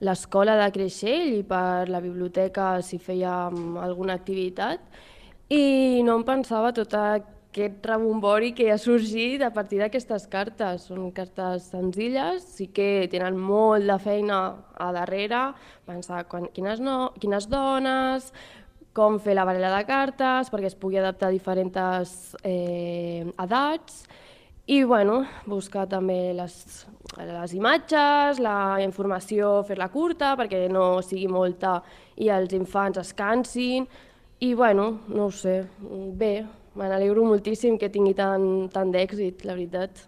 [0.00, 4.80] l'escola de Creixell i per la biblioteca si fèiem alguna activitat.
[5.50, 7.04] I no em pensava tota
[7.50, 10.86] aquest rebombori que ha sorgit a partir d'aquestes cartes.
[10.88, 14.40] Són cartes senzilles, sí que tenen molt de feina
[14.78, 15.50] a darrere,
[15.86, 18.30] pensar quan, quines, no, quines dones,
[18.94, 24.02] com fer la barrera de cartes perquè es pugui adaptar a diferents eh, edats
[24.70, 26.54] i bueno, buscar també les,
[27.18, 31.80] les imatges, la informació, fer-la curta perquè no sigui molta
[32.20, 33.88] i els infants es cansin
[34.40, 35.64] i bueno, no ho sé,
[36.14, 36.34] bé,
[36.70, 40.06] Me n'alegro moltíssim que tingui tant, tant d'èxit, la veritat.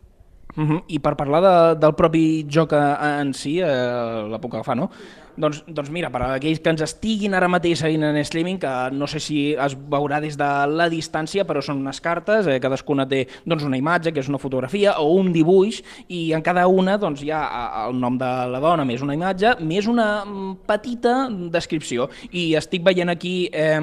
[0.57, 0.83] Uh -huh.
[0.87, 4.91] I per parlar de, del propi joc en si, eh, la puc agafar, no?
[5.37, 8.73] Doncs, doncs mira, per a aquells que ens estiguin ara mateix seguint en streaming, que
[8.93, 13.07] no sé si es veurà des de la distància, però són unes cartes, eh, cadascuna
[13.09, 15.81] té doncs, una imatge, que és una fotografia, o un dibuix,
[16.13, 17.43] i en cada una doncs, hi ha
[17.87, 22.11] el nom de la dona, més una imatge, més una mm, petita descripció.
[22.31, 23.79] I estic veient aquí eh,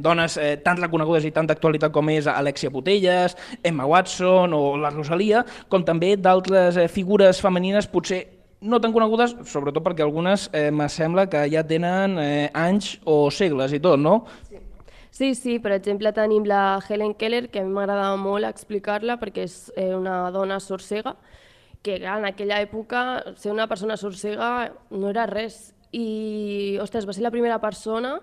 [0.00, 4.94] dones eh, tan reconegudes i tan d'actualitat com és Alexia Putelles, Emma Watson o la
[4.94, 8.24] Rosalia, com també d'altres eh, figures femenines potser
[8.60, 13.26] no tan conegudes, sobretot perquè algunes eh, me sembla que ja tenen eh, anys o
[13.30, 14.24] segles i tot, no?
[14.48, 14.62] Sí.
[15.16, 19.46] Sí, sí, per exemple tenim la Helen Keller, que a mi m'agradava molt explicar-la perquè
[19.48, 21.14] és eh, una dona sorcega,
[21.80, 24.50] que en aquella època ser una persona sorcega
[24.90, 25.72] no era res.
[25.96, 28.18] I, ostres, va ser la primera persona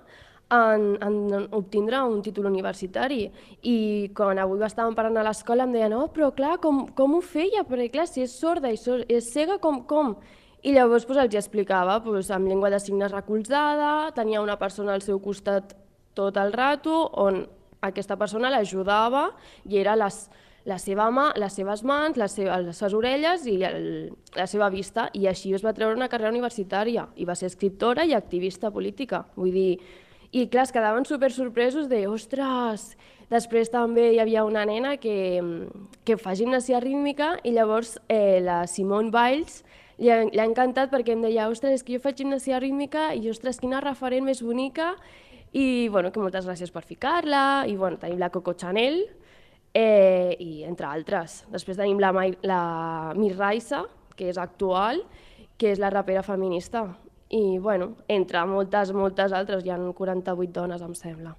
[0.51, 3.27] en, en obtindre un títol universitari.
[3.63, 7.21] I quan avui estàvem parlant a l'escola em deien, oh, però clar, com, com ho
[7.21, 7.65] feia?
[7.67, 10.15] Perquè clar, si és sorda i és cega, com, com?
[10.63, 15.03] I llavors pues, els explicava pues, amb llengua de signes recolzada, tenia una persona al
[15.03, 15.75] seu costat
[16.15, 17.41] tot el rato on
[17.84, 19.32] aquesta persona l'ajudava
[19.67, 20.21] i era les,
[20.69, 23.84] la seva mà, les seves mans, les, seves, les seves orelles i el,
[24.38, 25.10] la seva vista.
[25.13, 29.25] I així es va treure una carrera universitària i va ser escriptora i activista política.
[29.36, 29.71] Vull dir,
[30.34, 32.96] i clar, es quedaven super sorpresos de, ostres,
[33.30, 35.15] després també hi havia una nena que,
[36.06, 39.62] que fa gimnasia rítmica i llavors eh, la Simone Biles
[40.02, 43.12] li ha, li ha encantat perquè em deia, ostres, és que jo faig gimnasia rítmica
[43.13, 44.96] i, ostres, quina referent més bonica
[45.54, 49.04] i, bueno, que moltes gràcies per ficar-la i, bueno, tenim la Coco Chanel
[49.69, 51.43] eh, i entre altres.
[51.54, 52.10] Després tenim la,
[52.41, 52.62] la
[53.13, 53.84] Mir Raisa,
[54.17, 55.06] que és actual,
[55.62, 56.88] que és la rapera feminista
[57.34, 61.34] i bueno, entre moltes, moltes altres, hi ha 48 dones, em sembla.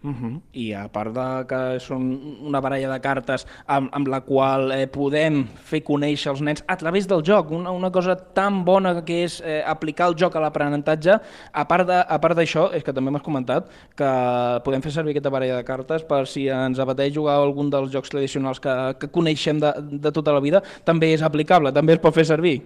[0.00, 0.40] Uh -huh.
[0.52, 2.02] I a part de que són
[2.46, 6.76] una baralla de cartes amb, amb la qual eh, podem fer conèixer els nens a
[6.76, 10.40] través del joc, una, una cosa tan bona que és eh, aplicar el joc a
[10.40, 11.18] l'aprenentatge,
[11.52, 15.64] a part d'això, és que també m'has comentat que podem fer servir aquesta baralla de
[15.64, 19.72] cartes per si ens apeteix jugar a algun dels jocs tradicionals que, que coneixem de,
[19.98, 22.62] de tota la vida, també és aplicable, també es pot fer servir.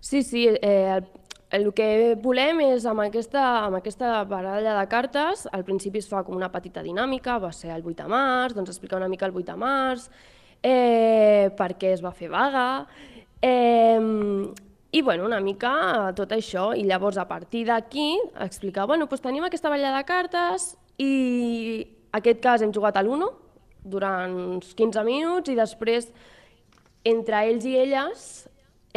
[0.00, 1.04] Sí, sí, eh, el,
[1.50, 6.22] el que volem és, amb aquesta, amb aquesta baralla de cartes, al principi es fa
[6.24, 9.36] com una petita dinàmica, va ser el 8 de març, doncs explicar una mica el
[9.36, 10.08] 8 de març,
[10.62, 12.86] eh, per què es va fer vaga,
[13.40, 14.00] eh,
[14.90, 19.44] i bueno, una mica tot això, i llavors a partir d'aquí explicar, bueno, doncs tenim
[19.44, 23.28] aquesta baralla de cartes i aquest cas hem jugat a l'1
[23.84, 26.08] durant uns 15 minuts i després
[27.04, 28.48] entre ells i elles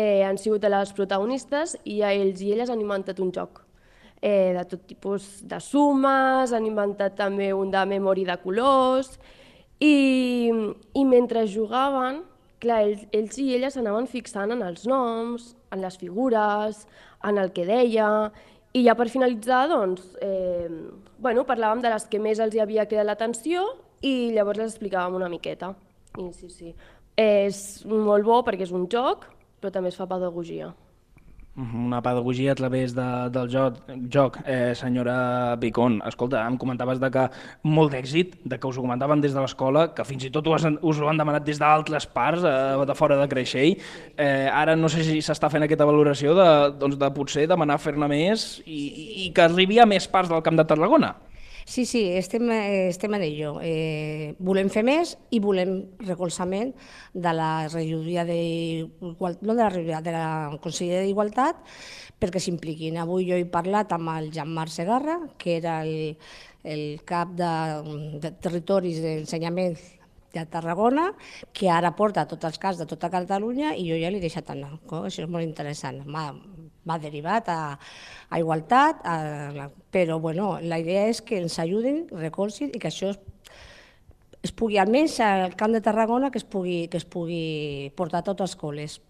[0.02, 3.62] eh, han sigut les protagonistes i ells i elles han inventat un joc
[4.22, 9.18] eh, de tot tipus de sumes, han inventat també un de memori de colors
[9.82, 10.52] i,
[10.94, 12.22] i mentre jugaven,
[12.62, 16.86] clar, ells, ells i elles anaven fixant en els noms, en les figures,
[17.26, 18.30] en el que deia,
[18.78, 20.70] i ja per finalitzar, doncs, eh,
[21.20, 23.66] bueno, parlàvem de les que més els hi havia cridat l'atenció
[24.06, 25.74] i llavors les explicàvem una miqueta.
[26.20, 26.74] I sí, sí.
[27.20, 29.26] És molt bo perquè és un joc,
[29.62, 30.72] però també es fa pedagogia.
[31.54, 35.98] Una pedagogia a través de, del joc, joc eh, senyora Picón.
[36.08, 37.26] Escolta, em comentaves de que
[37.68, 40.64] molt d'èxit, de que us ho comentaven des de l'escola, que fins i tot us,
[40.64, 43.76] us ho han demanat des d'altres parts, eh, de fora de Creixell.
[44.16, 46.48] Eh, ara no sé si s'està fent aquesta valoració de,
[46.80, 48.86] doncs, de potser demanar fer-ne més i,
[49.26, 51.18] i que arribi a més parts del Camp de Tarragona.
[51.66, 53.56] Sí, sí, estem, estem en ello.
[53.62, 56.74] Eh, volem fer més i volem recolzament
[57.14, 61.62] de la regidoria de, no de la regidoria, de la Conselleria d'Igualtat
[62.22, 63.00] perquè s'impliquin.
[63.02, 66.18] Avui jo he parlat amb el Jean-Marc Segarra, que era el,
[66.64, 67.54] el cap de,
[68.22, 69.78] de territoris d'ensenyament
[70.34, 71.12] de Tarragona,
[71.54, 74.74] que ara porta tots els cas de tota Catalunya i jo ja l'he deixat anar.
[75.02, 76.02] Això és molt interessant.
[76.08, 77.60] M'ha derivat a,
[78.30, 83.12] a igualtat, a, però bueno, la idea és que ens ajudin, recolzin i que això
[83.14, 83.22] es,
[84.42, 88.30] es pugui, almenys al Camp de Tarragona, que es pugui, que es pugui portar a
[88.32, 89.02] totes les escoles.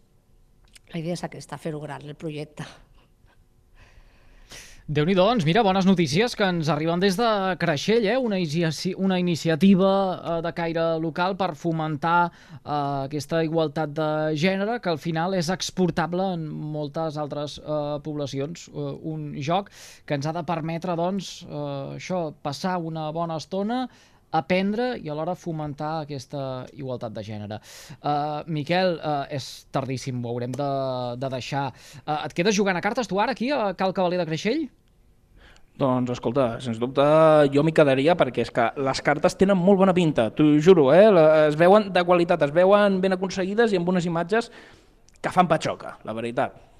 [0.91, 2.67] La idea és aquesta, fer-ho gran, el projecte
[4.89, 7.27] déu nhi doncs, mira, bones notícies que ens arriben des de
[7.61, 8.17] Creixell, eh?
[8.17, 8.39] una,
[8.97, 14.99] una iniciativa eh, de caire local per fomentar eh, aquesta igualtat de gènere que al
[15.01, 18.67] final és exportable en moltes altres eh, poblacions.
[18.73, 19.69] Eh, un joc
[20.05, 23.85] que ens ha de permetre, doncs, eh, això, passar una bona estona
[24.31, 27.59] aprendre i alhora fomentar aquesta igualtat de gènere.
[27.99, 30.69] Uh, Miquel, uh, és tardíssim, ho haurem de,
[31.21, 31.69] de deixar.
[32.05, 34.65] Uh, et quedes jugant a cartes tu ara aquí a Cal Cavaler de Creixell?
[35.81, 37.03] Doncs escolta, sens dubte
[37.53, 41.07] jo m'hi quedaria perquè és que les cartes tenen molt bona pinta, t'ho juro, eh?
[41.47, 44.51] es veuen de qualitat, es veuen ben aconseguides i amb unes imatges
[45.21, 46.70] que fan patxoca, la veritat.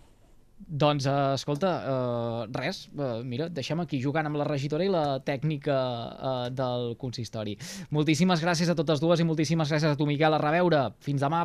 [0.67, 5.05] Doncs, uh, escolta, uh, res, uh, mira, deixem aquí jugant amb la regidora i la
[5.25, 7.57] tècnica uh, del consistori.
[7.91, 10.37] Moltíssimes gràcies a totes dues i moltíssimes gràcies a tu, Miquel.
[10.37, 10.85] A reveure.
[11.03, 11.43] Fins demà.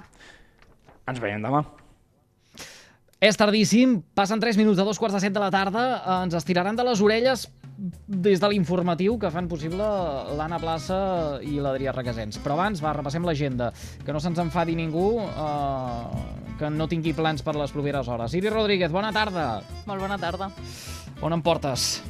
[1.06, 1.64] Ens veiem demà.
[3.26, 5.86] És tardíssim, passen 3 minuts de dos quarts de set de la tarda,
[6.20, 9.84] ens estiraran de les orelles des de l'informatiu que fan possible
[10.36, 10.98] l'Anna Plaça
[11.44, 12.40] i l'Adrià Requesens.
[12.42, 13.70] Però abans, va, repassem l'agenda,
[14.04, 18.34] que no se'ns enfadi ningú eh, que no tingui plans per les properes hores.
[18.34, 19.62] Iris Rodríguez, bona tarda.
[19.86, 20.50] Molt bona tarda.
[21.24, 22.02] On em portes?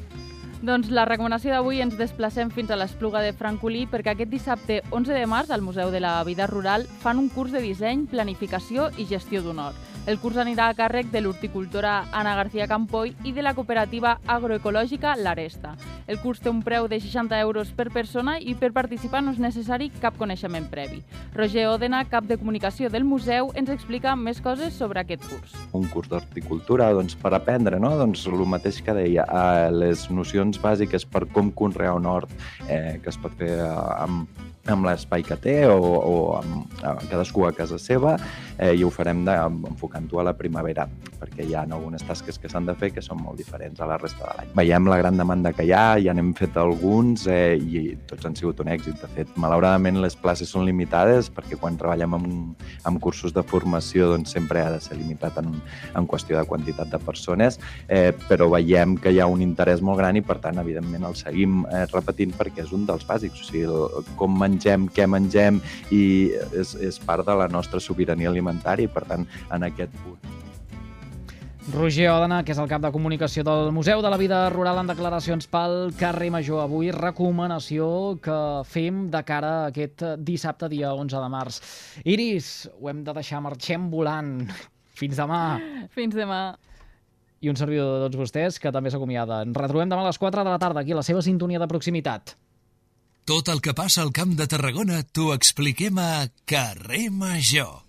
[0.66, 5.12] Doncs la recomanació d'avui ens desplacem fins a l'Espluga de Francolí perquè aquest dissabte 11
[5.12, 9.06] de març al Museu de la Vida Rural fan un curs de disseny, planificació i
[9.06, 9.95] gestió d'un hort.
[10.06, 15.16] El curs anirà a càrrec de l'horticultora Ana García Campoy i de la cooperativa agroecològica
[15.18, 15.72] L'Aresta.
[16.06, 19.42] El curs té un preu de 60 euros per persona i per participar no és
[19.42, 21.02] necessari cap coneixement previ.
[21.34, 25.58] Roger Òdena, cap de comunicació del museu, ens explica més coses sobre aquest curs.
[25.74, 27.96] Un curs d'horticultura doncs, per aprendre, no?
[27.98, 29.26] doncs, el mateix que deia,
[29.74, 32.30] les nocions bàsiques per com conrear un hort,
[32.68, 36.96] eh, que es pot fer eh, amb amb l'espai que té o, o amb, a
[37.06, 38.16] cadascú a casa seva
[38.58, 39.36] eh, i ho farem de,
[39.70, 43.20] enfocant-ho a la primavera perquè hi ha algunes tasques que s'han de fer que són
[43.22, 44.52] molt diferents a la resta de l'any.
[44.58, 48.36] Veiem la gran demanda que hi ha, ja n'hem fet alguns eh, i tots han
[48.36, 48.98] sigut un èxit.
[49.00, 54.10] De fet, malauradament les places són limitades perquè quan treballem amb, amb cursos de formació
[54.12, 55.54] doncs sempre ha de ser limitat en,
[55.96, 60.00] en qüestió de quantitat de persones, eh, però veiem que hi ha un interès molt
[60.00, 63.48] gran i per tant, evidentment, el seguim eh, repetint perquè és un dels bàsics, o
[63.48, 65.60] sigui, el, com mengem, què mengem
[65.94, 66.02] i
[66.52, 70.36] és, és part de la nostra sobirania alimentària i per tant en aquest punt.
[71.72, 74.90] Roger Òdena, que és el cap de comunicació del Museu de la Vida Rural en
[74.92, 76.60] declaracions pel carrer Major.
[76.62, 77.88] Avui recomanació
[78.22, 78.36] que
[78.70, 81.58] fem de cara a aquest dissabte, dia 11 de març.
[82.04, 84.46] Iris, ho hem de deixar, marxem volant.
[85.00, 85.40] Fins demà.
[85.92, 86.40] Fins demà.
[87.42, 89.42] I un servidor de tots vostès que també s'acomiada.
[89.42, 91.68] Ens retrobem demà a les 4 de la tarda aquí a la seva sintonia de
[91.68, 92.36] proximitat.
[93.26, 97.85] Tot el que passa al Camp de Tarragona t'ho expliquem a Carrer Major.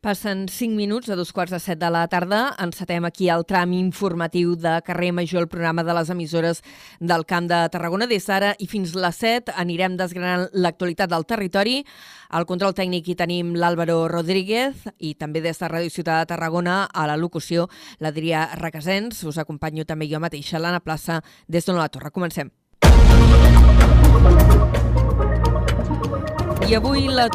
[0.00, 2.54] Passen 5 minuts a dos quarts de set de la tarda.
[2.62, 6.62] Encetem aquí el tram informatiu de Carrer Major, el programa de les emissores
[7.00, 8.06] del Camp de Tarragona.
[8.06, 11.80] Des d'ara i fins les 7 anirem desgranant l'actualitat del territori.
[12.30, 16.84] Al control tècnic hi tenim l'Àlvaro Rodríguez i també des de Ràdio Ciutat de Tarragona
[16.92, 17.66] a la locució
[17.98, 19.24] l'Adrià Requesens.
[19.24, 22.12] Us acompanyo també jo mateixa, l'Anna Plaça, des d'on la Torre.
[22.12, 22.52] Comencem.
[26.66, 27.28] I avui la,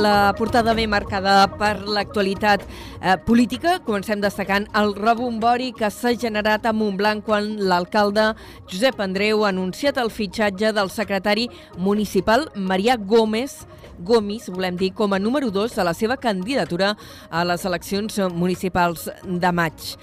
[0.00, 3.74] la portada ve marcada per l'actualitat eh, política.
[3.84, 8.30] Comencem destacant el rebombori que s'ha generat a Montblanc quan l'alcalde
[8.64, 13.66] Josep Andreu ha anunciat el fitxatge del secretari municipal Marià Gómez
[13.98, 16.94] Gomis, volem dir, com a número 2 de la seva candidatura
[17.28, 19.96] a les eleccions municipals de maig.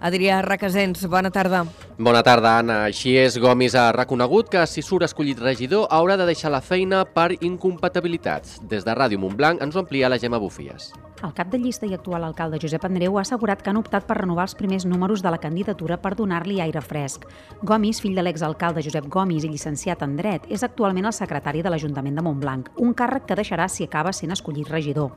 [0.00, 1.66] Adrià Requesens, bona tarda.
[1.98, 2.78] Bona tarda, Anna.
[2.88, 7.04] Així és, Gomis ha reconegut que si surt escollit regidor haurà de deixar la feina
[7.04, 8.58] per incompatibilitats.
[8.64, 10.88] Des de Ràdio Montblanc ens ho amplia la Gemma Bufies.
[11.20, 14.16] El cap de llista i actual alcalde Josep Andreu ha assegurat que han optat per
[14.16, 17.26] renovar els primers números de la candidatura per donar-li aire fresc.
[17.60, 21.72] Gomis, fill de l'exalcalde Josep Gomis i llicenciat en dret, és actualment el secretari de
[21.74, 25.10] l'Ajuntament de Montblanc, un càrrec que deixarà si acaba sent escollit regidor.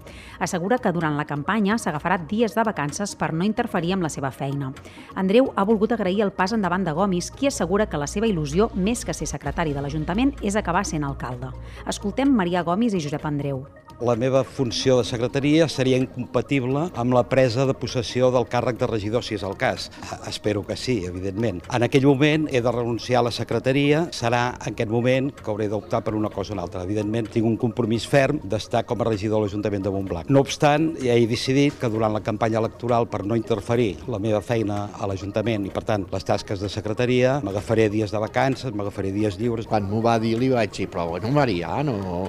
[0.44, 4.32] Assegura que durant la campanya s'agafarà dies de vacances per no interferir amb la seva
[4.32, 4.74] feina.
[5.16, 8.74] Andreu ha volgut agrair el pas endavant de Gomis, qui assegura que la seva il·lusió,
[8.76, 11.54] més que ser secretari de l'Ajuntament, és acabar sent alcalde.
[11.88, 13.64] Escoltem Maria Gomis i Josep Andreu
[14.02, 18.88] la meva funció de secretaria seria incompatible amb la presa de possessió del càrrec de
[18.90, 19.90] regidor, si és el cas.
[20.28, 21.62] Espero que sí, evidentment.
[21.74, 25.70] En aquell moment he de renunciar a la secretaria, serà en aquest moment que hauré
[25.72, 26.84] d'optar per una cosa o una altra.
[26.84, 30.30] Evidentment, tinc un compromís ferm d'estar com a regidor de l'Ajuntament de Montblanc.
[30.30, 34.42] No obstant, ja he decidit que durant la campanya electoral, per no interferir la meva
[34.42, 39.14] feina a l'Ajuntament i, per tant, les tasques de secretaria, m'agafaré dies de vacances, m'agafaré
[39.16, 39.68] dies lliures.
[39.70, 42.28] Quan m'ho va dir, li vaig dir, però bueno, Marià, no,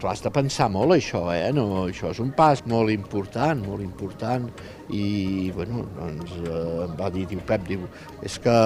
[0.00, 1.50] tu has de pensar molt això, eh?
[1.54, 4.48] No, això és un pas molt important, molt important,
[4.92, 7.86] i bueno, doncs eh, em va dir, diu Pep, diu,
[8.22, 8.56] és que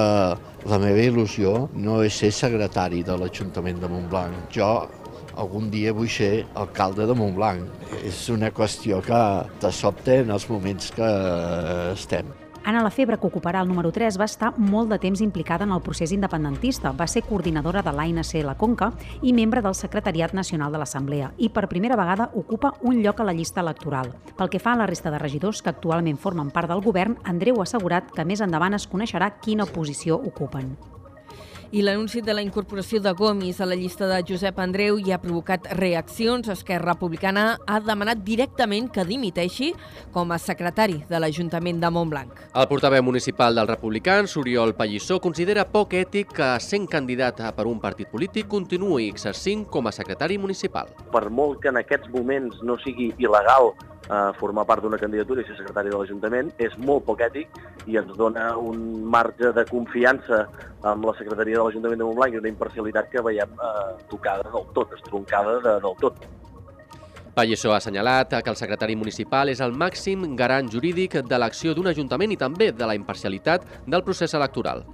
[0.66, 4.46] la meva il·lusió no és ser secretari de l'Ajuntament de Montblanc.
[4.54, 4.70] Jo
[5.36, 7.86] algun dia vull ser alcalde de Montblanc.
[8.02, 9.22] És una qüestió que
[9.60, 11.12] te sobte en els moments que
[11.92, 12.34] estem.
[12.66, 15.82] Anna Lafebre, que ocuparà el número 3, va estar molt de temps implicada en el
[15.86, 16.90] procés independentista.
[16.90, 18.88] Va ser coordinadora de l'ANC La Conca
[19.22, 23.28] i membre del Secretariat Nacional de l'Assemblea i per primera vegada ocupa un lloc a
[23.30, 24.10] la llista electoral.
[24.34, 27.62] Pel que fa a la resta de regidors que actualment formen part del govern, Andreu
[27.62, 30.74] ha assegurat que més endavant es coneixerà quina posició ocupen
[31.72, 35.18] i l'anunci de la incorporació de Gomis a la llista de Josep Andreu hi ha
[35.22, 36.48] provocat reaccions.
[36.52, 39.72] Esquerra Republicana ha demanat directament que dimiteixi
[40.14, 42.44] com a secretari de l'Ajuntament de Montblanc.
[42.54, 47.80] El portaveu municipal dels republicans, Oriol Pallissó, considera poc ètic que, sent candidat per un
[47.82, 50.92] partit polític, continuï exercint com a secretari municipal.
[51.12, 53.72] Per molt que en aquests moments no sigui il·legal
[54.10, 57.98] eh, formar part d'una candidatura i ser secretari de l'Ajuntament és molt poc ètic i
[58.00, 60.46] ens dona un marge de confiança
[60.82, 64.66] amb la secretaria de l'Ajuntament de Montblanc i una imparcialitat que veiem eh, tocada del
[64.74, 66.26] tot, estroncada de, del tot.
[67.36, 71.90] Pallissó ha assenyalat que el secretari municipal és el màxim garant jurídic de l'acció d'un
[71.92, 74.86] ajuntament i també de la imparcialitat del procés electoral.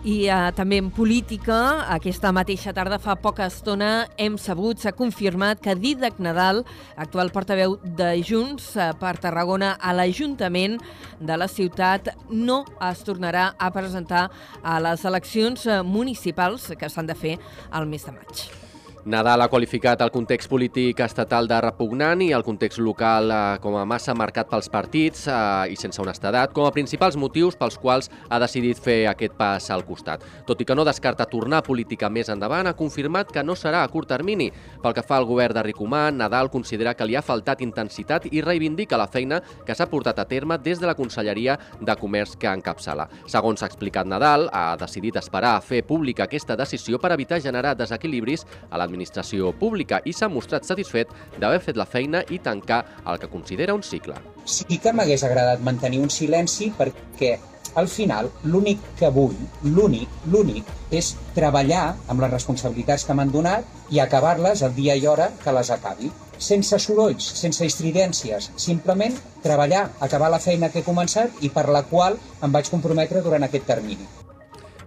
[0.00, 5.60] I eh, també en política, aquesta mateixa tarda, fa poca estona, hem sabut, s'ha confirmat
[5.60, 6.62] que Didac Nadal,
[6.96, 10.78] actual portaveu de Junts eh, per Tarragona a l'Ajuntament
[11.20, 14.30] de la ciutat, no es tornarà a presentar
[14.64, 17.36] a les eleccions eh, municipals que s'han de fer
[17.68, 18.69] al mes de maig.
[19.06, 23.78] Nadal ha qualificat el context polític estatal de repugnant i el context local eh, com
[23.80, 28.10] a massa marcat pels partits eh, i sense honestedat com a principals motius pels quals
[28.28, 30.26] ha decidit fer aquest pas al costat.
[30.44, 33.80] Tot i que no descarta tornar a política més endavant, ha confirmat que no serà
[33.86, 34.50] a curt termini.
[34.82, 38.44] Pel que fa al govern de Ricomà, Nadal considera que li ha faltat intensitat i
[38.44, 42.52] reivindica la feina que s'ha portat a terme des de la Conselleria de Comerç que
[42.52, 43.08] encapçala.
[43.24, 47.72] Segons ha explicat Nadal, ha decidit esperar a fer pública aquesta decisió per evitar generar
[47.80, 52.82] desequilibris a la l'administració pública i s'ha mostrat satisfet d'haver fet la feina i tancar
[53.06, 54.14] el que considera un cicle.
[54.44, 57.38] Sí que m'hagués agradat mantenir un silenci perquè
[57.78, 63.94] al final l'únic que vull, l'únic, l'únic, és treballar amb les responsabilitats que m'han donat
[63.94, 66.10] i acabar-les el dia i hora que les acabi.
[66.40, 69.14] Sense sorolls, sense estridències, simplement
[69.44, 73.44] treballar, acabar la feina que he començat i per la qual em vaig comprometre durant
[73.46, 74.08] aquest termini.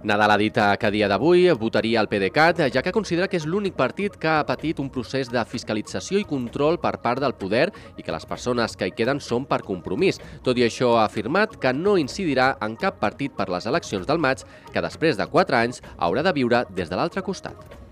[0.04, 3.45] Nadal ha dit que a dia d'avui votaria el PDeCAT, ja que considera que és
[3.47, 7.70] l'únic partit que ha patit un procés de fiscalització i control per part del poder
[7.95, 10.20] i que les persones que hi queden són per compromís.
[10.43, 14.20] Tot i això, ha afirmat que no incidirà en cap partit per les eleccions del
[14.20, 14.43] maig,
[14.74, 17.83] que després de quatre anys haurà de viure des de l'altre costat.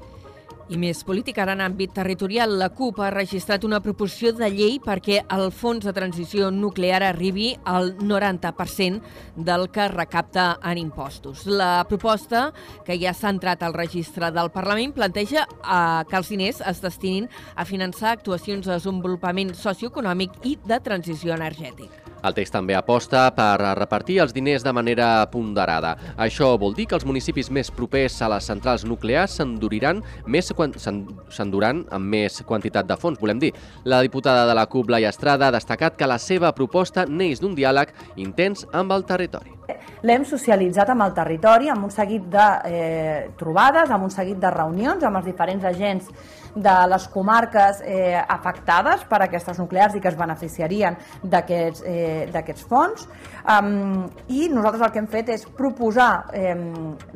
[0.72, 2.54] I més política ara en àmbit territorial.
[2.56, 7.50] La CUP ha registrat una proposició de llei perquè el fons de transició nuclear arribi
[7.68, 9.02] al 90%
[9.36, 11.44] del que recapta en impostos.
[11.46, 12.54] La proposta,
[12.88, 17.28] que ja s'ha entrat al registre del Parlament, planteja eh, que els diners es destinin
[17.56, 22.11] a finançar actuacions de desenvolupament socioeconòmic i de transició energètic.
[22.22, 25.96] El text també aposta per repartir els diners de manera ponderada.
[26.22, 31.86] Això vol dir que els municipis més propers a les centrals nuclears s'enduriran més s'enduran
[31.90, 33.54] amb més quantitat de fons, volem dir.
[33.86, 37.56] La diputada de la CUP, Laia Estrada, ha destacat que la seva proposta neix d'un
[37.58, 39.58] diàleg intens amb el territori.
[40.06, 44.50] L'hem socialitzat amb el territori, amb un seguit de eh, trobades, amb un seguit de
[44.54, 46.10] reunions amb els diferents agents
[46.56, 53.08] de les comarques eh, afectades per aquestes nuclears i que es beneficiarien d'aquests eh, fons.
[53.42, 56.56] Um, I nosaltres el que hem fet és proposar eh,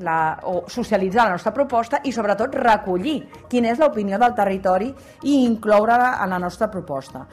[0.04, 3.22] la, o socialitzar la nostra proposta i sobretot recollir
[3.52, 7.26] quina és l'opinió del territori i incloure-la en la nostra proposta.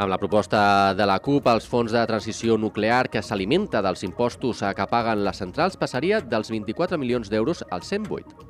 [0.00, 4.62] Amb la proposta de la CUP, els fons de transició nuclear que s'alimenta dels impostos
[4.76, 8.49] que paguen les centrals passaria dels 24 milions d'euros als 108.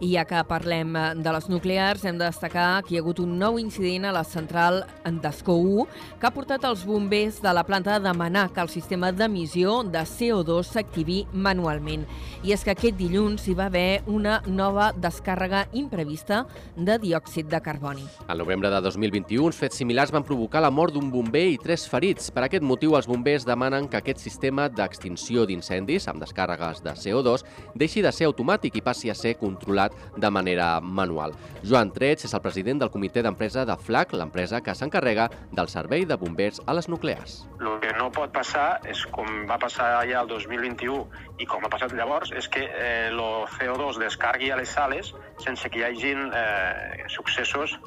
[0.00, 3.18] I ja que parlem eh, de les nuclears, hem de destacar que hi ha hagut
[3.20, 5.82] un nou incident a la central d'Escó 1
[6.16, 10.00] que ha portat els bombers de la planta a demanar que el sistema d'emissió de
[10.08, 12.06] CO2 s'activi manualment.
[12.40, 16.46] I és que aquest dilluns hi va haver una nova descàrrega imprevista
[16.76, 18.08] de diòxid de carboni.
[18.26, 21.84] Al novembre de 2021, uns fets similars van provocar la mort d'un bomber i tres
[21.92, 22.32] ferits.
[22.32, 27.44] Per aquest motiu, els bombers demanen que aquest sistema d'extinció d'incendis amb descàrregues de CO2
[27.76, 31.32] deixi de ser automàtic i passi a ser controlat realitzat de manera manual.
[31.62, 36.04] Joan Trets és el president del comitè d'empresa de FLAC, l'empresa que s'encarrega del servei
[36.04, 37.46] de bombers a les nuclears.
[37.60, 41.06] El que no pot passar és com va passar ja el 2021
[41.38, 45.68] i com ha passat llavors, és que el eh, CO2 descargui a les sales sense
[45.70, 47.78] que hi hagin eh, successos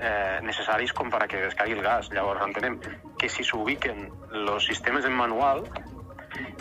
[0.00, 2.10] eh, necessaris com per a que descargui el gas.
[2.14, 2.80] Llavors entenem
[3.18, 5.64] que si s'ubiquen els sistemes en manual,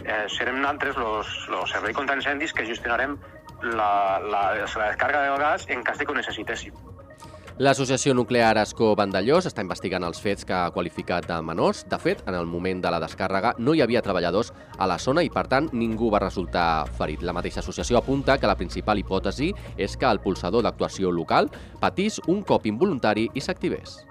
[0.05, 3.17] eh, serem nosaltres els serveis contra incendis que gestionarem
[3.63, 6.73] la, la, la descarga del gas en cas de que ho necessitéssim.
[7.57, 11.79] L'associació nuclear Escó Vandellós està investigant els fets que ha qualificat de menors.
[11.89, 15.23] De fet, en el moment de la descàrrega no hi havia treballadors a la zona
[15.25, 17.25] i, per tant, ningú va resultar ferit.
[17.25, 21.49] La mateixa associació apunta que la principal hipòtesi és que el pulsador d'actuació local
[21.81, 24.03] patís un cop involuntari i s'activés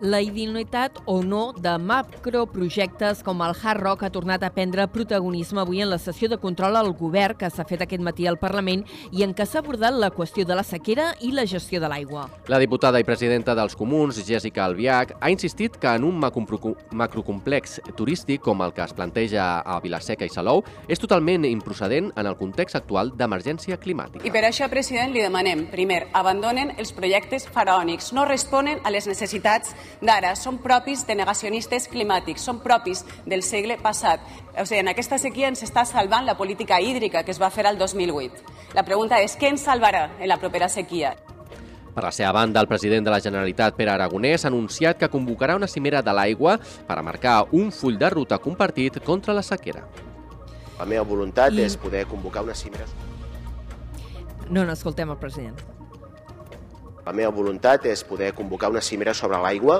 [0.00, 5.60] la idoneïtat o no de macroprojectes com el Hard Rock ha tornat a prendre protagonisme
[5.62, 8.84] avui en la sessió de control al govern que s'ha fet aquest matí al Parlament
[9.10, 12.26] i en què s'ha abordat la qüestió de la sequera i la gestió de l'aigua.
[12.48, 18.42] La diputada i presidenta dels Comuns, Jessica Albiach, ha insistit que en un macrocomplex turístic
[18.44, 22.76] com el que es planteja a Vilaseca i Salou és totalment improcedent en el context
[22.76, 24.26] actual d'emergència climàtica.
[24.26, 29.08] I per això, president, li demanem, primer, abandonen els projectes faraònics, no responen a les
[29.08, 34.20] necessitats d'ara són propis de negacionistes climàtics, són propis del segle passat.
[34.58, 37.66] O sigui, en aquesta sequia ens està salvant la política hídrica que es va fer
[37.66, 38.42] al 2008.
[38.74, 41.14] La pregunta és què ens salvarà en la propera sequia?
[41.96, 45.54] Per la seva banda, el president de la Generalitat, Pere Aragonès, ha anunciat que convocarà
[45.56, 49.86] una cimera de l'aigua per a marcar un full de ruta compartit contra la sequera.
[50.78, 52.84] La meva voluntat I- és poder convocar una cimera
[54.50, 55.56] No n'escoltem el president.
[57.06, 59.76] La meva voluntat és poder convocar una cimera sobre l'aigua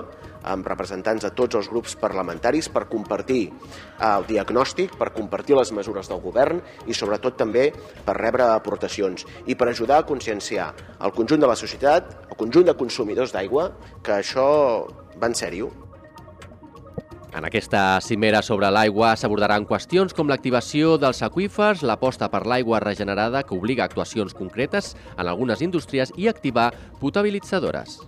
[0.46, 5.72] amb representants de tots els grups parlamentaris per compartir eh, el diagnòstic, per compartir les
[5.74, 7.72] mesures del govern i sobretot també
[8.06, 10.68] per rebre aportacions i per ajudar a conscienciar
[11.02, 13.72] el conjunt de la societat, el conjunt de consumidors d'aigua,
[14.06, 14.46] que això
[15.18, 15.72] va en sèrio.
[17.37, 23.43] En aquesta cimera sobre l'aigua s'abordaran qüestions com l'activació dels aqüífers, l'aposta per l'aigua regenerada
[23.45, 26.70] que obliga a actuacions concretes en algunes indústries i activar
[27.03, 27.99] potabilitzadores.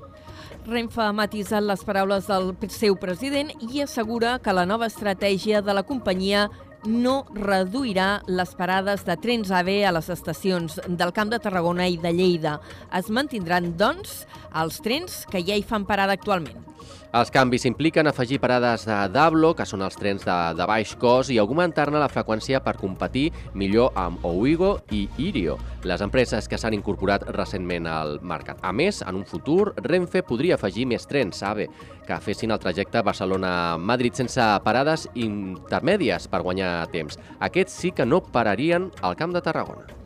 [0.65, 5.77] Renfe ha matisat les paraules del seu president i assegura que la nova estratègia de
[5.77, 6.47] la companyia
[6.89, 12.01] no reduirà les parades de trens AVE a les estacions del Camp de Tarragona i
[12.01, 12.63] de Lleida.
[12.97, 14.23] Es mantindran, doncs,
[14.57, 16.65] els trens que ja hi fan parada actualment.
[17.09, 21.33] Els canvis impliquen afegir parades de Dablo, que són els trens de, de baix cost,
[21.33, 25.57] i augmentar-ne la freqüència per competir millor amb Ouigo i Irio,
[25.89, 28.61] les empreses que s'han incorporat recentment al mercat.
[28.61, 31.71] A més, en un futur, Renfe podria afegir més trens AVE
[32.05, 37.17] que fessin el trajecte Barcelona-Madrid sense parades intermèdies per guanyar temps.
[37.41, 39.98] Aquests sí que no pararien al Camp de Tarragona.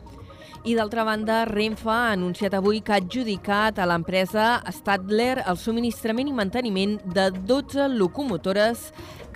[0.63, 6.31] I d'altra banda, Renfe ha anunciat avui que ha adjudicat a l'empresa Stadler el subministrament
[6.31, 8.85] i manteniment de 12 locomotores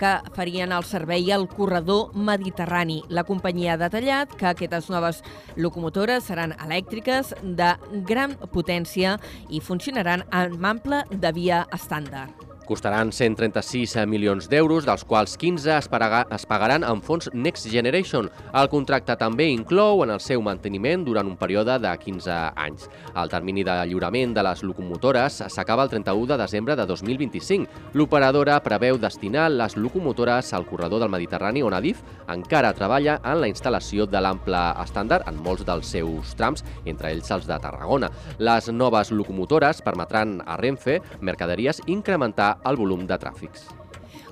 [0.00, 3.02] que farien el servei al corredor mediterrani.
[3.12, 5.20] La companyia ha detallat que aquestes noves
[5.56, 7.74] locomotores seran elèctriques de
[8.08, 9.18] gran potència
[9.52, 12.47] i funcionaran amb ample de via estàndard.
[12.68, 18.26] Costaran 136 milions d'euros, dels quals 15 es, es pagaran en fons Next Generation.
[18.52, 22.90] El contracte també inclou en el seu manteniment durant un període de 15 anys.
[23.16, 27.94] El termini de lliurament de les locomotores s'acaba el 31 de desembre de 2025.
[27.96, 33.48] L'operadora preveu destinar les locomotores al corredor del Mediterrani on Adif encara treballa en la
[33.48, 38.12] instal·lació de l'ample estàndard en molts dels seus trams, entre ells els de Tarragona.
[38.36, 43.68] Les noves locomotores permetran a Renfe Mercaderies incrementar el volum de tràfics.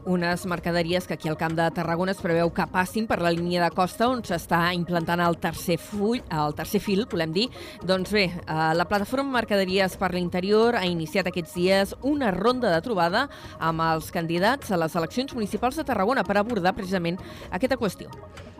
[0.06, 3.64] Unes mercaderies que aquí al Camp de Tarragona es preveu que passin per la línia
[3.64, 7.48] de costa on s'està implantant el tercer, full, el tercer fil, volem dir.
[7.82, 12.80] Doncs bé, eh, la plataforma Mercaderies per l'Interior ha iniciat aquests dies una ronda de
[12.86, 13.26] trobada
[13.58, 17.18] amb els candidats a les eleccions municipals de Tarragona per abordar precisament
[17.50, 18.06] aquesta qüestió.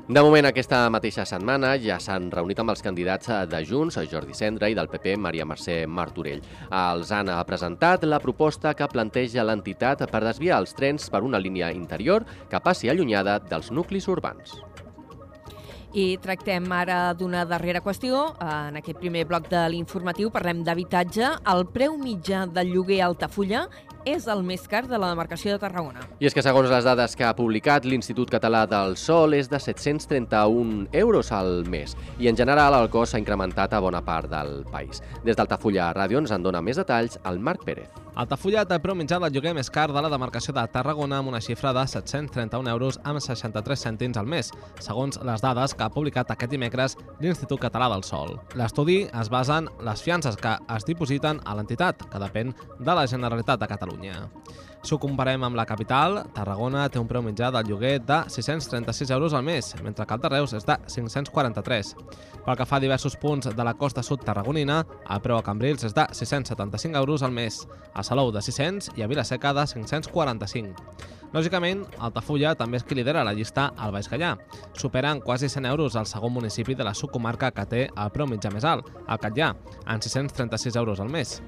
[0.07, 4.69] De moment, aquesta mateixa setmana ja s'han reunit amb els candidats de Junts, Jordi Cendra,
[4.71, 6.45] i del PP, Maria Mercè Martorell.
[6.71, 11.73] Els han presentat la proposta que planteja l'entitat per desviar els trens per una línia
[11.75, 14.55] interior que passi allunyada dels nuclis urbans.
[15.97, 18.29] I tractem ara d'una darrera qüestió.
[18.39, 21.35] En aquest primer bloc de l'informatiu parlem d'habitatge.
[21.51, 23.67] El preu mitjà del lloguer a Altafulla
[24.07, 26.07] és el més car de la demarcació de Tarragona.
[26.23, 29.61] I és que segons les dades que ha publicat l'Institut Català del Sol és de
[29.61, 34.63] 731 euros al mes i en general el cost s'ha incrementat a bona part del
[34.71, 35.03] país.
[35.27, 38.06] Des d'Altafulla Ràdio ens en dona més detalls el Marc Pérez.
[38.17, 41.41] Altafulla té preu mitjà del lloguer més car de la demarcació de Tarragona amb una
[41.45, 44.49] xifra de 731 euros amb 63 cèntims al mes,
[44.81, 48.39] segons les dades que ha publicat aquest dimecres l'Institut Català del Sol.
[48.57, 53.05] L'estudi es basa en les fiances que es dipositen a l'entitat, que depèn de la
[53.05, 54.17] Generalitat de Catalunya.
[54.87, 59.11] Si ho comparem amb la capital, Tarragona té un preu mitjà del lloguer de 636
[59.16, 61.91] euros al mes, mentre que el de Reus és de 543.
[62.45, 65.89] Pel que fa a diversos punts de la costa sud tarragonina, el preu a Cambrils
[65.91, 67.64] és de 675 euros al mes,
[67.95, 70.87] a Salou de 600 i a Vilaseca de 545.
[71.37, 74.30] Lògicament, Altafulla també és qui lidera la llista al Baix Gallà.
[74.80, 78.49] Superen quasi 100 euros el segon municipi de la subcomarca que té el preu mitjà
[78.55, 79.51] més alt, el Catllà,
[79.84, 81.43] en 636 euros al mes.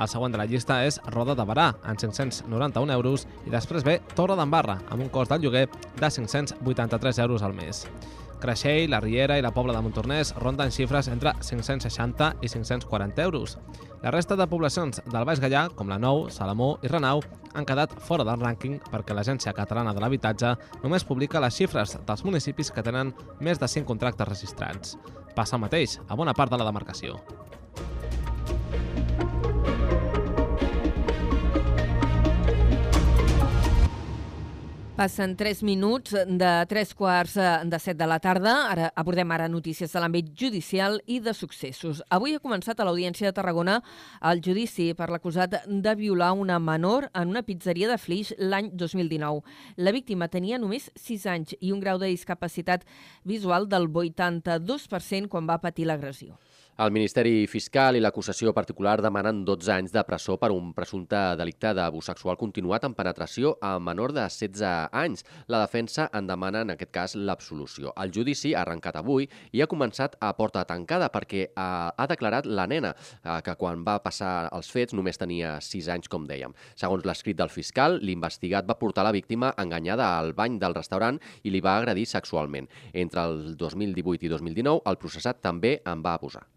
[0.00, 4.00] El següent de la llista és Roda de Barà, en 591 euros, i després ve
[4.16, 5.66] Torre d'Embarra, amb un cost del lloguer
[6.00, 7.84] de 583 euros al mes.
[8.44, 13.56] Creixell, la Riera i la Pobla de Montornès ronden xifres entre 560 i 540 euros.
[14.02, 17.22] La resta de poblacions del Baix Gallà, com la Nou, Salamó i Renau,
[17.54, 22.24] han quedat fora del rànquing perquè l'Agència Catalana de l'Habitatge només publica les xifres dels
[22.28, 24.98] municipis que tenen més de 5 contractes registrats.
[25.34, 27.16] Passa el mateix a bona part de la demarcació.
[34.94, 37.34] Passen 3 minuts de 3 quarts
[37.66, 38.52] de 7 de la tarda.
[38.70, 41.98] Ara abordem ara notícies de l'àmbit judicial i de successos.
[42.14, 43.80] Avui ha començat a l'Audiència de Tarragona
[44.30, 49.42] el judici per l'acusat de violar una menor en una pizzeria de Flix l'any 2019.
[49.82, 52.86] La víctima tenia només 6 anys i un grau de discapacitat
[53.24, 56.38] visual del 82% quan va patir l'agressió.
[56.74, 61.70] El Ministeri Fiscal i l'acusació particular demanen 12 anys de presó per un presumpte delicte
[61.70, 65.22] d'abús sexual continuat en penetració a menor de 16 anys.
[65.46, 67.92] La defensa en demana, en aquest cas, l'absolució.
[67.94, 72.48] El judici ha arrencat avui i ha començat a porta tancada perquè ha, ha declarat
[72.50, 72.90] la nena,
[73.22, 76.58] eh, que quan va passar els fets només tenia 6 anys, com dèiem.
[76.74, 81.54] Segons l'escrit del fiscal, l'investigat va portar la víctima enganyada al bany del restaurant i
[81.54, 82.66] li va agredir sexualment.
[82.92, 86.48] Entre el 2018 i 2019, el processat també en va abusar.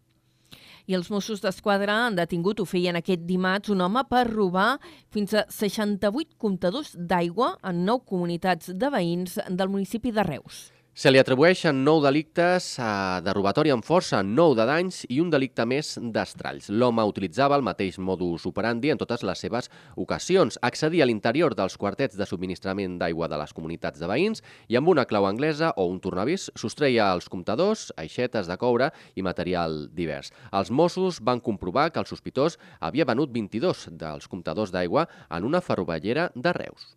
[0.87, 4.77] I els Mossos d'Esquadra han detingut, ho feien aquest dimarts, un home per robar
[5.11, 10.67] fins a 68 comptadors d'aigua en nou comunitats de veïns del municipi de Reus.
[10.97, 12.85] Se li atribueixen nou delictes eh,
[13.21, 16.71] de robatori amb força, nou de danys i un delicte més d'estralls.
[16.73, 20.57] L'home utilitzava el mateix modus operandi en totes les seves ocasions.
[20.65, 24.41] Accedia a l'interior dels quartets de subministrament d'aigua de les comunitats de veïns
[24.73, 29.21] i amb una clau anglesa o un tornavís sostreia els comptadors, aixetes de coure i
[29.21, 30.33] material divers.
[30.49, 35.61] Els Mossos van comprovar que el sospitós havia venut 22 dels comptadors d'aigua en una
[35.61, 36.95] ferrovellera de Reus.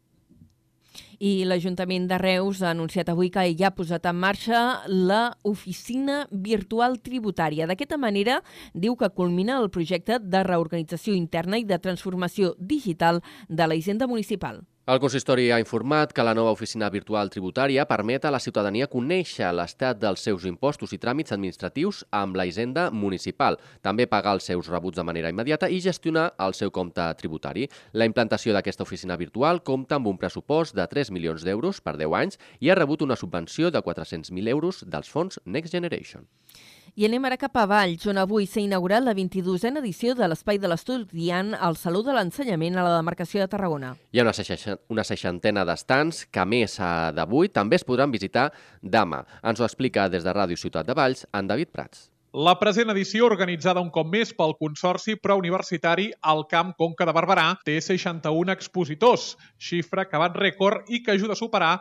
[1.21, 6.23] I l'Ajuntament de Reus ha anunciat avui que ja ha posat en marxa la oficina
[6.33, 7.67] virtual tributària.
[7.69, 8.39] D'aquesta manera,
[8.73, 14.09] diu que culmina el projecte de reorganització interna i de transformació digital de la Hisenda
[14.09, 14.63] Municipal.
[14.89, 19.51] El consistori ha informat que la nova oficina virtual tributària permet a la ciutadania conèixer
[19.53, 24.73] l'estat dels seus impostos i tràmits administratius amb la hisenda municipal, també pagar els seus
[24.73, 27.69] rebuts de manera immediata i gestionar el seu compte tributari.
[27.93, 32.17] La implantació d'aquesta oficina virtual compta amb un pressupost de 3 milions d'euros per 10
[32.25, 36.25] anys i ha rebut una subvenció de 400.000 euros dels fons Next Generation.
[36.99, 40.59] I anem ara cap a Valls, on avui s'ha inaugurat la 22a edició de l'Espai
[40.59, 43.93] de l'Estudiant al Saló de l'Ensenyament a la demarcació de Tarragona.
[44.11, 46.79] Hi ha una, seixa, una seixantena d'estants que, a més
[47.15, 48.51] d'avui, també es podran visitar
[48.83, 49.23] demà.
[49.43, 52.10] Ens ho explica des de Ràdio Ciutat de Valls, en David Prats.
[52.31, 57.57] La present edició, organitzada un cop més pel Consorci Preuniversitari al Camp Conca de Barberà,
[57.67, 61.73] té 61 expositors, xifra que bat rècord i que ajuda a superar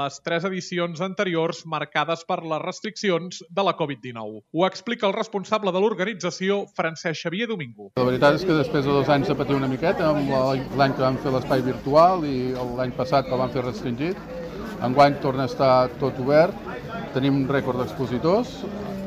[0.00, 4.44] les tres edicions anteriors marcades per les restriccions de la Covid-19.
[4.44, 7.94] Ho explica el responsable de l'organització, Francesc Xavier Domingo.
[7.96, 11.16] La veritat és que després de dos anys de patir una miqueta, l'any que vam
[11.24, 14.20] fer l'espai virtual i l'any passat que el vam fer restringit,
[14.84, 16.52] enguany torna a estar tot obert,
[17.16, 18.58] tenim rècord d'expositors,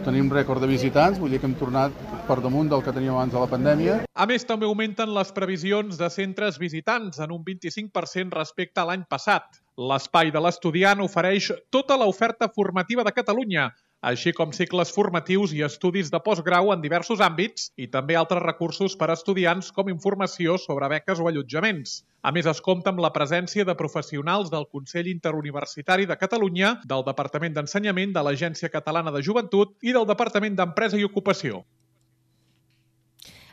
[0.07, 1.95] tenim rècord de visitants, vull dir que hem tornat
[2.29, 3.99] per damunt del que teníem abans de la pandèmia.
[4.15, 9.03] A més, també augmenten les previsions de centres visitants en un 25% respecte a l'any
[9.11, 9.59] passat.
[9.77, 13.65] L'espai de l'estudiant ofereix tota l'oferta formativa de Catalunya,
[14.11, 18.97] així com cicles formatius i estudis de postgrau en diversos àmbits i també altres recursos
[18.97, 21.95] per a estudiants com informació sobre beques o allotjaments.
[22.25, 27.05] A més, es compta amb la presència de professionals del Consell Interuniversitari de Catalunya, del
[27.05, 31.67] Departament d'Ensenyament, de l'Agència Catalana de Joventut i del Departament d'Empresa i Ocupació.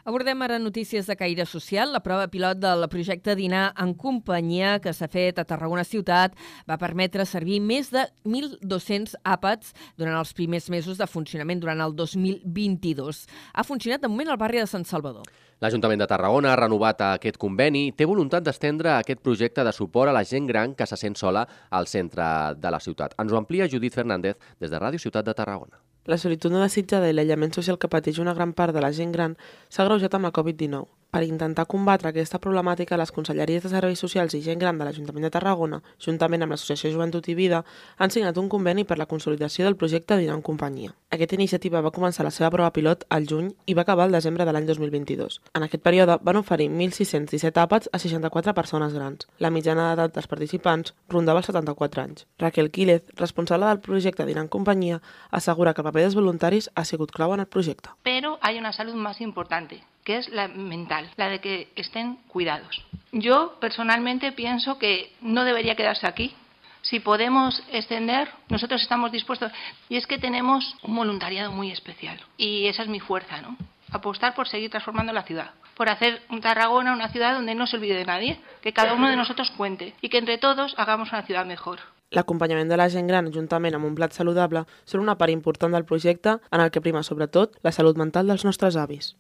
[0.04, 1.88] Abordem ara notícies de caire social.
[1.88, 6.34] La prova pilot del projecte Dinar en companyia que s'ha fet a Tarragona Ciutat
[6.68, 11.96] va permetre servir més de 1.200 àpats durant els primers mesos de funcionament durant el
[11.96, 13.22] 2022.
[13.54, 15.24] Ha funcionat de moment al barri de Sant Salvador.
[15.64, 20.12] L'Ajuntament de Tarragona ha renovat aquest conveni i té voluntat d'estendre aquest projecte de suport
[20.12, 22.28] a la gent gran que se sent sola al centre
[22.60, 23.16] de la ciutat.
[23.16, 25.80] Ens ho amplia Judit Fernández des de Ràdio Ciutat de Tarragona.
[26.06, 29.12] La solitud no desitjada i l'aïllament social que pateix una gran part de la gent
[29.14, 29.38] gran
[29.68, 30.84] s'ha agreujat amb la Covid-19.
[31.14, 35.22] Per intentar combatre aquesta problemàtica, les Conselleries de Serveis Socials i Gent Gran de l'Ajuntament
[35.22, 37.60] de Tarragona, juntament amb l'Associació Joventut i Vida,
[38.02, 40.90] han signat un conveni per la consolidació del projecte Dinar en Companyia.
[41.14, 44.42] Aquesta iniciativa va començar la seva prova pilot al juny i va acabar el desembre
[44.42, 45.38] de l'any 2022.
[45.54, 49.30] En aquest període van oferir 1.617 àpats a 64 persones grans.
[49.38, 52.26] La mitjana d'edat dels participants rondava els 74 anys.
[52.42, 54.98] Raquel Quílez, responsable del projecte Dinar en Companyia,
[55.30, 57.94] assegura que el paper dels voluntaris ha sigut clau en el projecte.
[58.02, 62.84] Pero hay una salud más importante, que es la mental, la de que estén cuidados.
[63.12, 66.34] Yo personalmente pienso que no debería quedarse aquí.
[66.82, 69.50] Si podemos extender, nosotros estamos dispuestos.
[69.88, 72.20] Y es que tenemos un voluntariado muy especial.
[72.36, 73.56] Y esa es mi fuerza, ¿no?
[73.90, 75.52] Apostar por seguir transformando la ciudad.
[75.76, 78.38] Por hacer Tarragona una ciudad donde no se olvide de nadie.
[78.60, 79.94] Que cada uno de nosotros cuente.
[80.02, 81.80] Y que entre todos hagamos una ciudad mejor.
[82.14, 85.88] L'acompanyament de la gent gran, juntament amb un plat saludable, són una part important del
[85.88, 89.14] projecte en el que prima sobretot la salut mental dels nostres avis.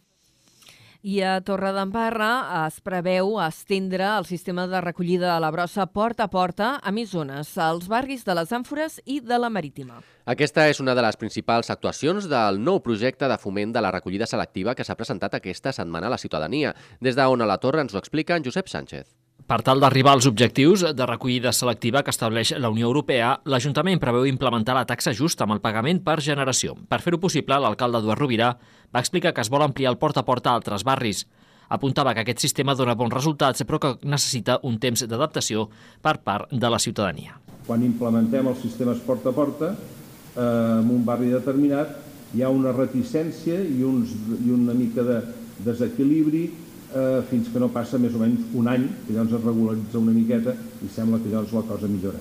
[1.04, 2.30] I a Torredembarra
[2.64, 7.10] es preveu estendre el sistema de recollida de la brossa porta a porta a més
[7.12, 9.98] zones, als barris de les Àmfores i de la Marítima.
[10.24, 14.24] Aquesta és una de les principals actuacions del nou projecte de foment de la recollida
[14.24, 16.72] selectiva que s'ha presentat aquesta setmana a la ciutadania.
[17.04, 19.12] Des d'on a la Torre ens ho explica en Josep Sánchez.
[19.44, 24.24] Per tal d'arribar als objectius de recollida selectiva que estableix la Unió Europea, l'Ajuntament preveu
[24.24, 26.72] implementar la taxa justa amb el pagament per generació.
[26.88, 28.54] Per fer-ho possible, l'alcalde Eduard Rovira
[28.88, 31.26] va explicar que es vol ampliar el porta a porta a altres barris.
[31.68, 35.68] Apuntava que aquest sistema dona bons resultats, però que necessita un temps d'adaptació
[36.00, 37.36] per part de la ciutadania.
[37.68, 40.40] Quan implementem els sistemes porta a porta, eh,
[40.80, 41.98] en un barri determinat,
[42.32, 45.20] hi ha una reticència i, uns, i una mica de
[45.68, 46.46] desequilibri
[46.94, 50.14] eh, fins que no passa més o menys un any, que llavors es regularitza una
[50.14, 52.20] miqueta i sembla que llavors la cosa millora.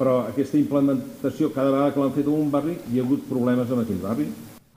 [0.00, 3.68] Però aquesta implementació, cada vegada que l'han fet en un barri, hi ha hagut problemes
[3.70, 4.30] en aquell barri.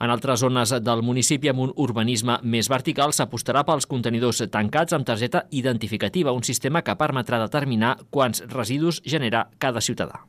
[0.04, 5.06] En altres zones del municipi amb un urbanisme més vertical s'apostarà pels contenidors tancats amb
[5.08, 10.24] targeta identificativa, un sistema que permetrà determinar quants residus genera cada ciutadà.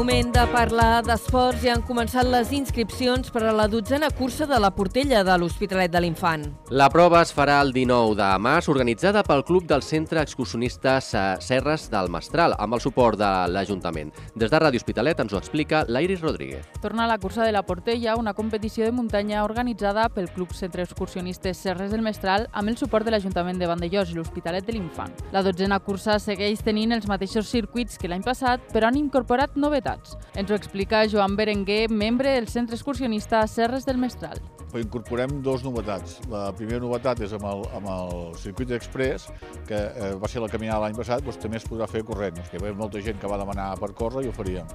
[0.00, 1.60] Moment de parlar d'esports.
[1.60, 5.92] Ja han començat les inscripcions per a la dotzena cursa de la Portella de l'Hospitalet
[5.92, 6.46] de l'Infant.
[6.72, 11.90] La prova es farà el 19 de març, organitzada pel Club del Centre Excursionista Serres
[11.92, 14.14] del Mestral, amb el suport de l'Ajuntament.
[14.32, 16.64] Des de Ràdio Hospitalet ens ho explica l'Iris Rodríguez.
[16.80, 21.60] Torna la cursa de la Portella, una competició de muntanya organitzada pel Club Centre Excursionistes
[21.60, 25.12] Serres del Mestral amb el suport de l'Ajuntament de Vandellós i l'Hospitalet de l'Infant.
[25.36, 29.89] La dotzena cursa segueix tenint els mateixos circuits que l'any passat, però han incorporat novetats
[29.90, 30.16] novetats.
[30.34, 34.40] Ens ho explica Joan Berenguer, membre del Centre Excursionista Serres del Mestral.
[34.78, 36.20] Incorporem dos novetats.
[36.30, 39.26] La primera novetat és amb el, amb el circuit express,
[39.66, 42.38] que eh, va ser la caminada l'any passat, doncs també es podrà fer corrent.
[42.50, 44.66] que hi ha molta gent que va demanar per córrer i ho faríem.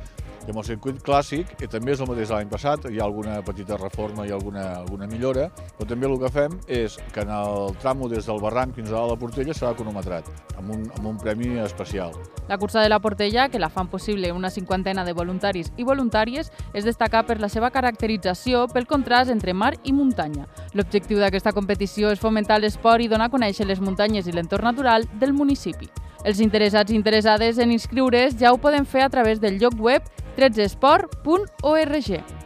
[0.46, 3.40] I amb el circuit clàssic, que també és el mateix l'any passat, hi ha alguna
[3.42, 5.48] petita reforma i alguna, alguna millora,
[5.78, 9.06] però també el que fem és que en el tramo des del barranc fins a
[9.08, 10.28] la Portella serà cronometrat,
[10.60, 12.14] amb un, amb un premi especial.
[12.50, 16.52] La cursa de la Portella, que la fan possible una cinquantena de voluntaris i voluntàries,
[16.74, 20.48] es destaca per la seva caracterització pel contrast entre mar i muntanya.
[20.74, 25.08] L'objectiu d'aquesta competició és fomentar l'esport i donar a conèixer les muntanyes i l'entorn natural
[25.20, 25.90] del municipi.
[26.26, 30.02] Els interessats i interessades en inscriure's ja ho poden fer a través del lloc web
[30.36, 32.45] 13esport.org.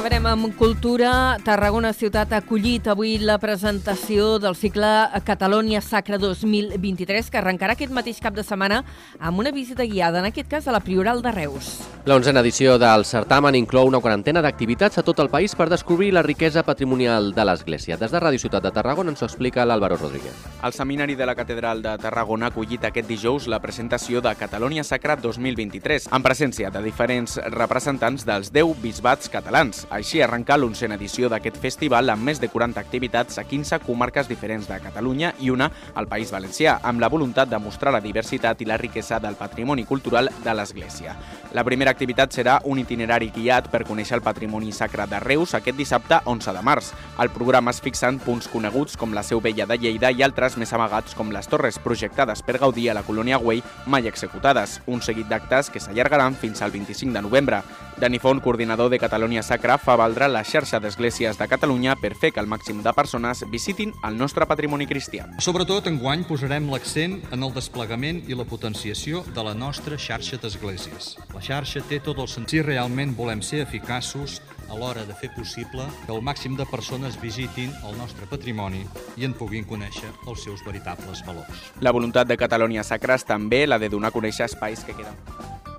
[0.00, 1.36] acabarem amb cultura.
[1.44, 4.88] Tarragona Ciutat ha acollit avui la presentació del cicle
[5.28, 8.78] Catalònia Sacra 2023, que arrencarà aquest mateix cap de setmana
[9.20, 11.82] amb una visita guiada, en aquest cas a la Prioral de Reus.
[12.08, 16.14] La onzena edició del certamen inclou una quarantena d'activitats a tot el país per descobrir
[16.16, 18.00] la riquesa patrimonial de l'Església.
[18.00, 20.32] Des de Ràdio Ciutat de Tarragona ens ho explica l'Àlvaro Rodríguez.
[20.64, 24.80] El Seminari de la Catedral de Tarragona ha acollit aquest dijous la presentació de Catalònia
[24.80, 31.26] Sacra 2023, en presència de diferents representants dels 10 bisbats catalans Així arrenca l'onzena edició
[31.26, 35.66] d'aquest festival amb més de 40 activitats a 15 comarques diferents de Catalunya i una
[35.98, 39.82] al País Valencià, amb la voluntat de mostrar la diversitat i la riquesa del patrimoni
[39.88, 41.16] cultural de l'Església.
[41.58, 45.76] La primera activitat serà un itinerari guiat per conèixer el patrimoni sacre de Reus aquest
[45.76, 46.92] dissabte 11 de març.
[47.18, 50.54] El programa es fixa en punts coneguts com la Seu Vella de Lleida i altres
[50.54, 55.02] més amagats com les torres projectades per gaudir a la colònia Güell mai executades, un
[55.02, 57.64] seguit d'actes que s'allargaran fins al 25 de novembre.
[57.98, 62.30] Dani Font, coordinador de Catalunya Sacra, fa valdre la xarxa d'esglésies de Catalunya per fer
[62.30, 65.26] que el màxim de persones visitin el nostre patrimoni cristià.
[65.40, 71.16] Sobretot, enguany posarem l'accent en el desplegament i la potenciació de la nostra xarxa d'esglésies.
[71.34, 75.30] La xarxa té tot el sentit si realment volem ser eficaços a l'hora de fer
[75.36, 78.82] possible que el màxim de persones visitin el nostre patrimoni
[79.16, 81.70] i en puguin conèixer els seus veritables valors.
[81.80, 85.69] La voluntat de Catalunya Sacra és també la de donar a conèixer espais que queden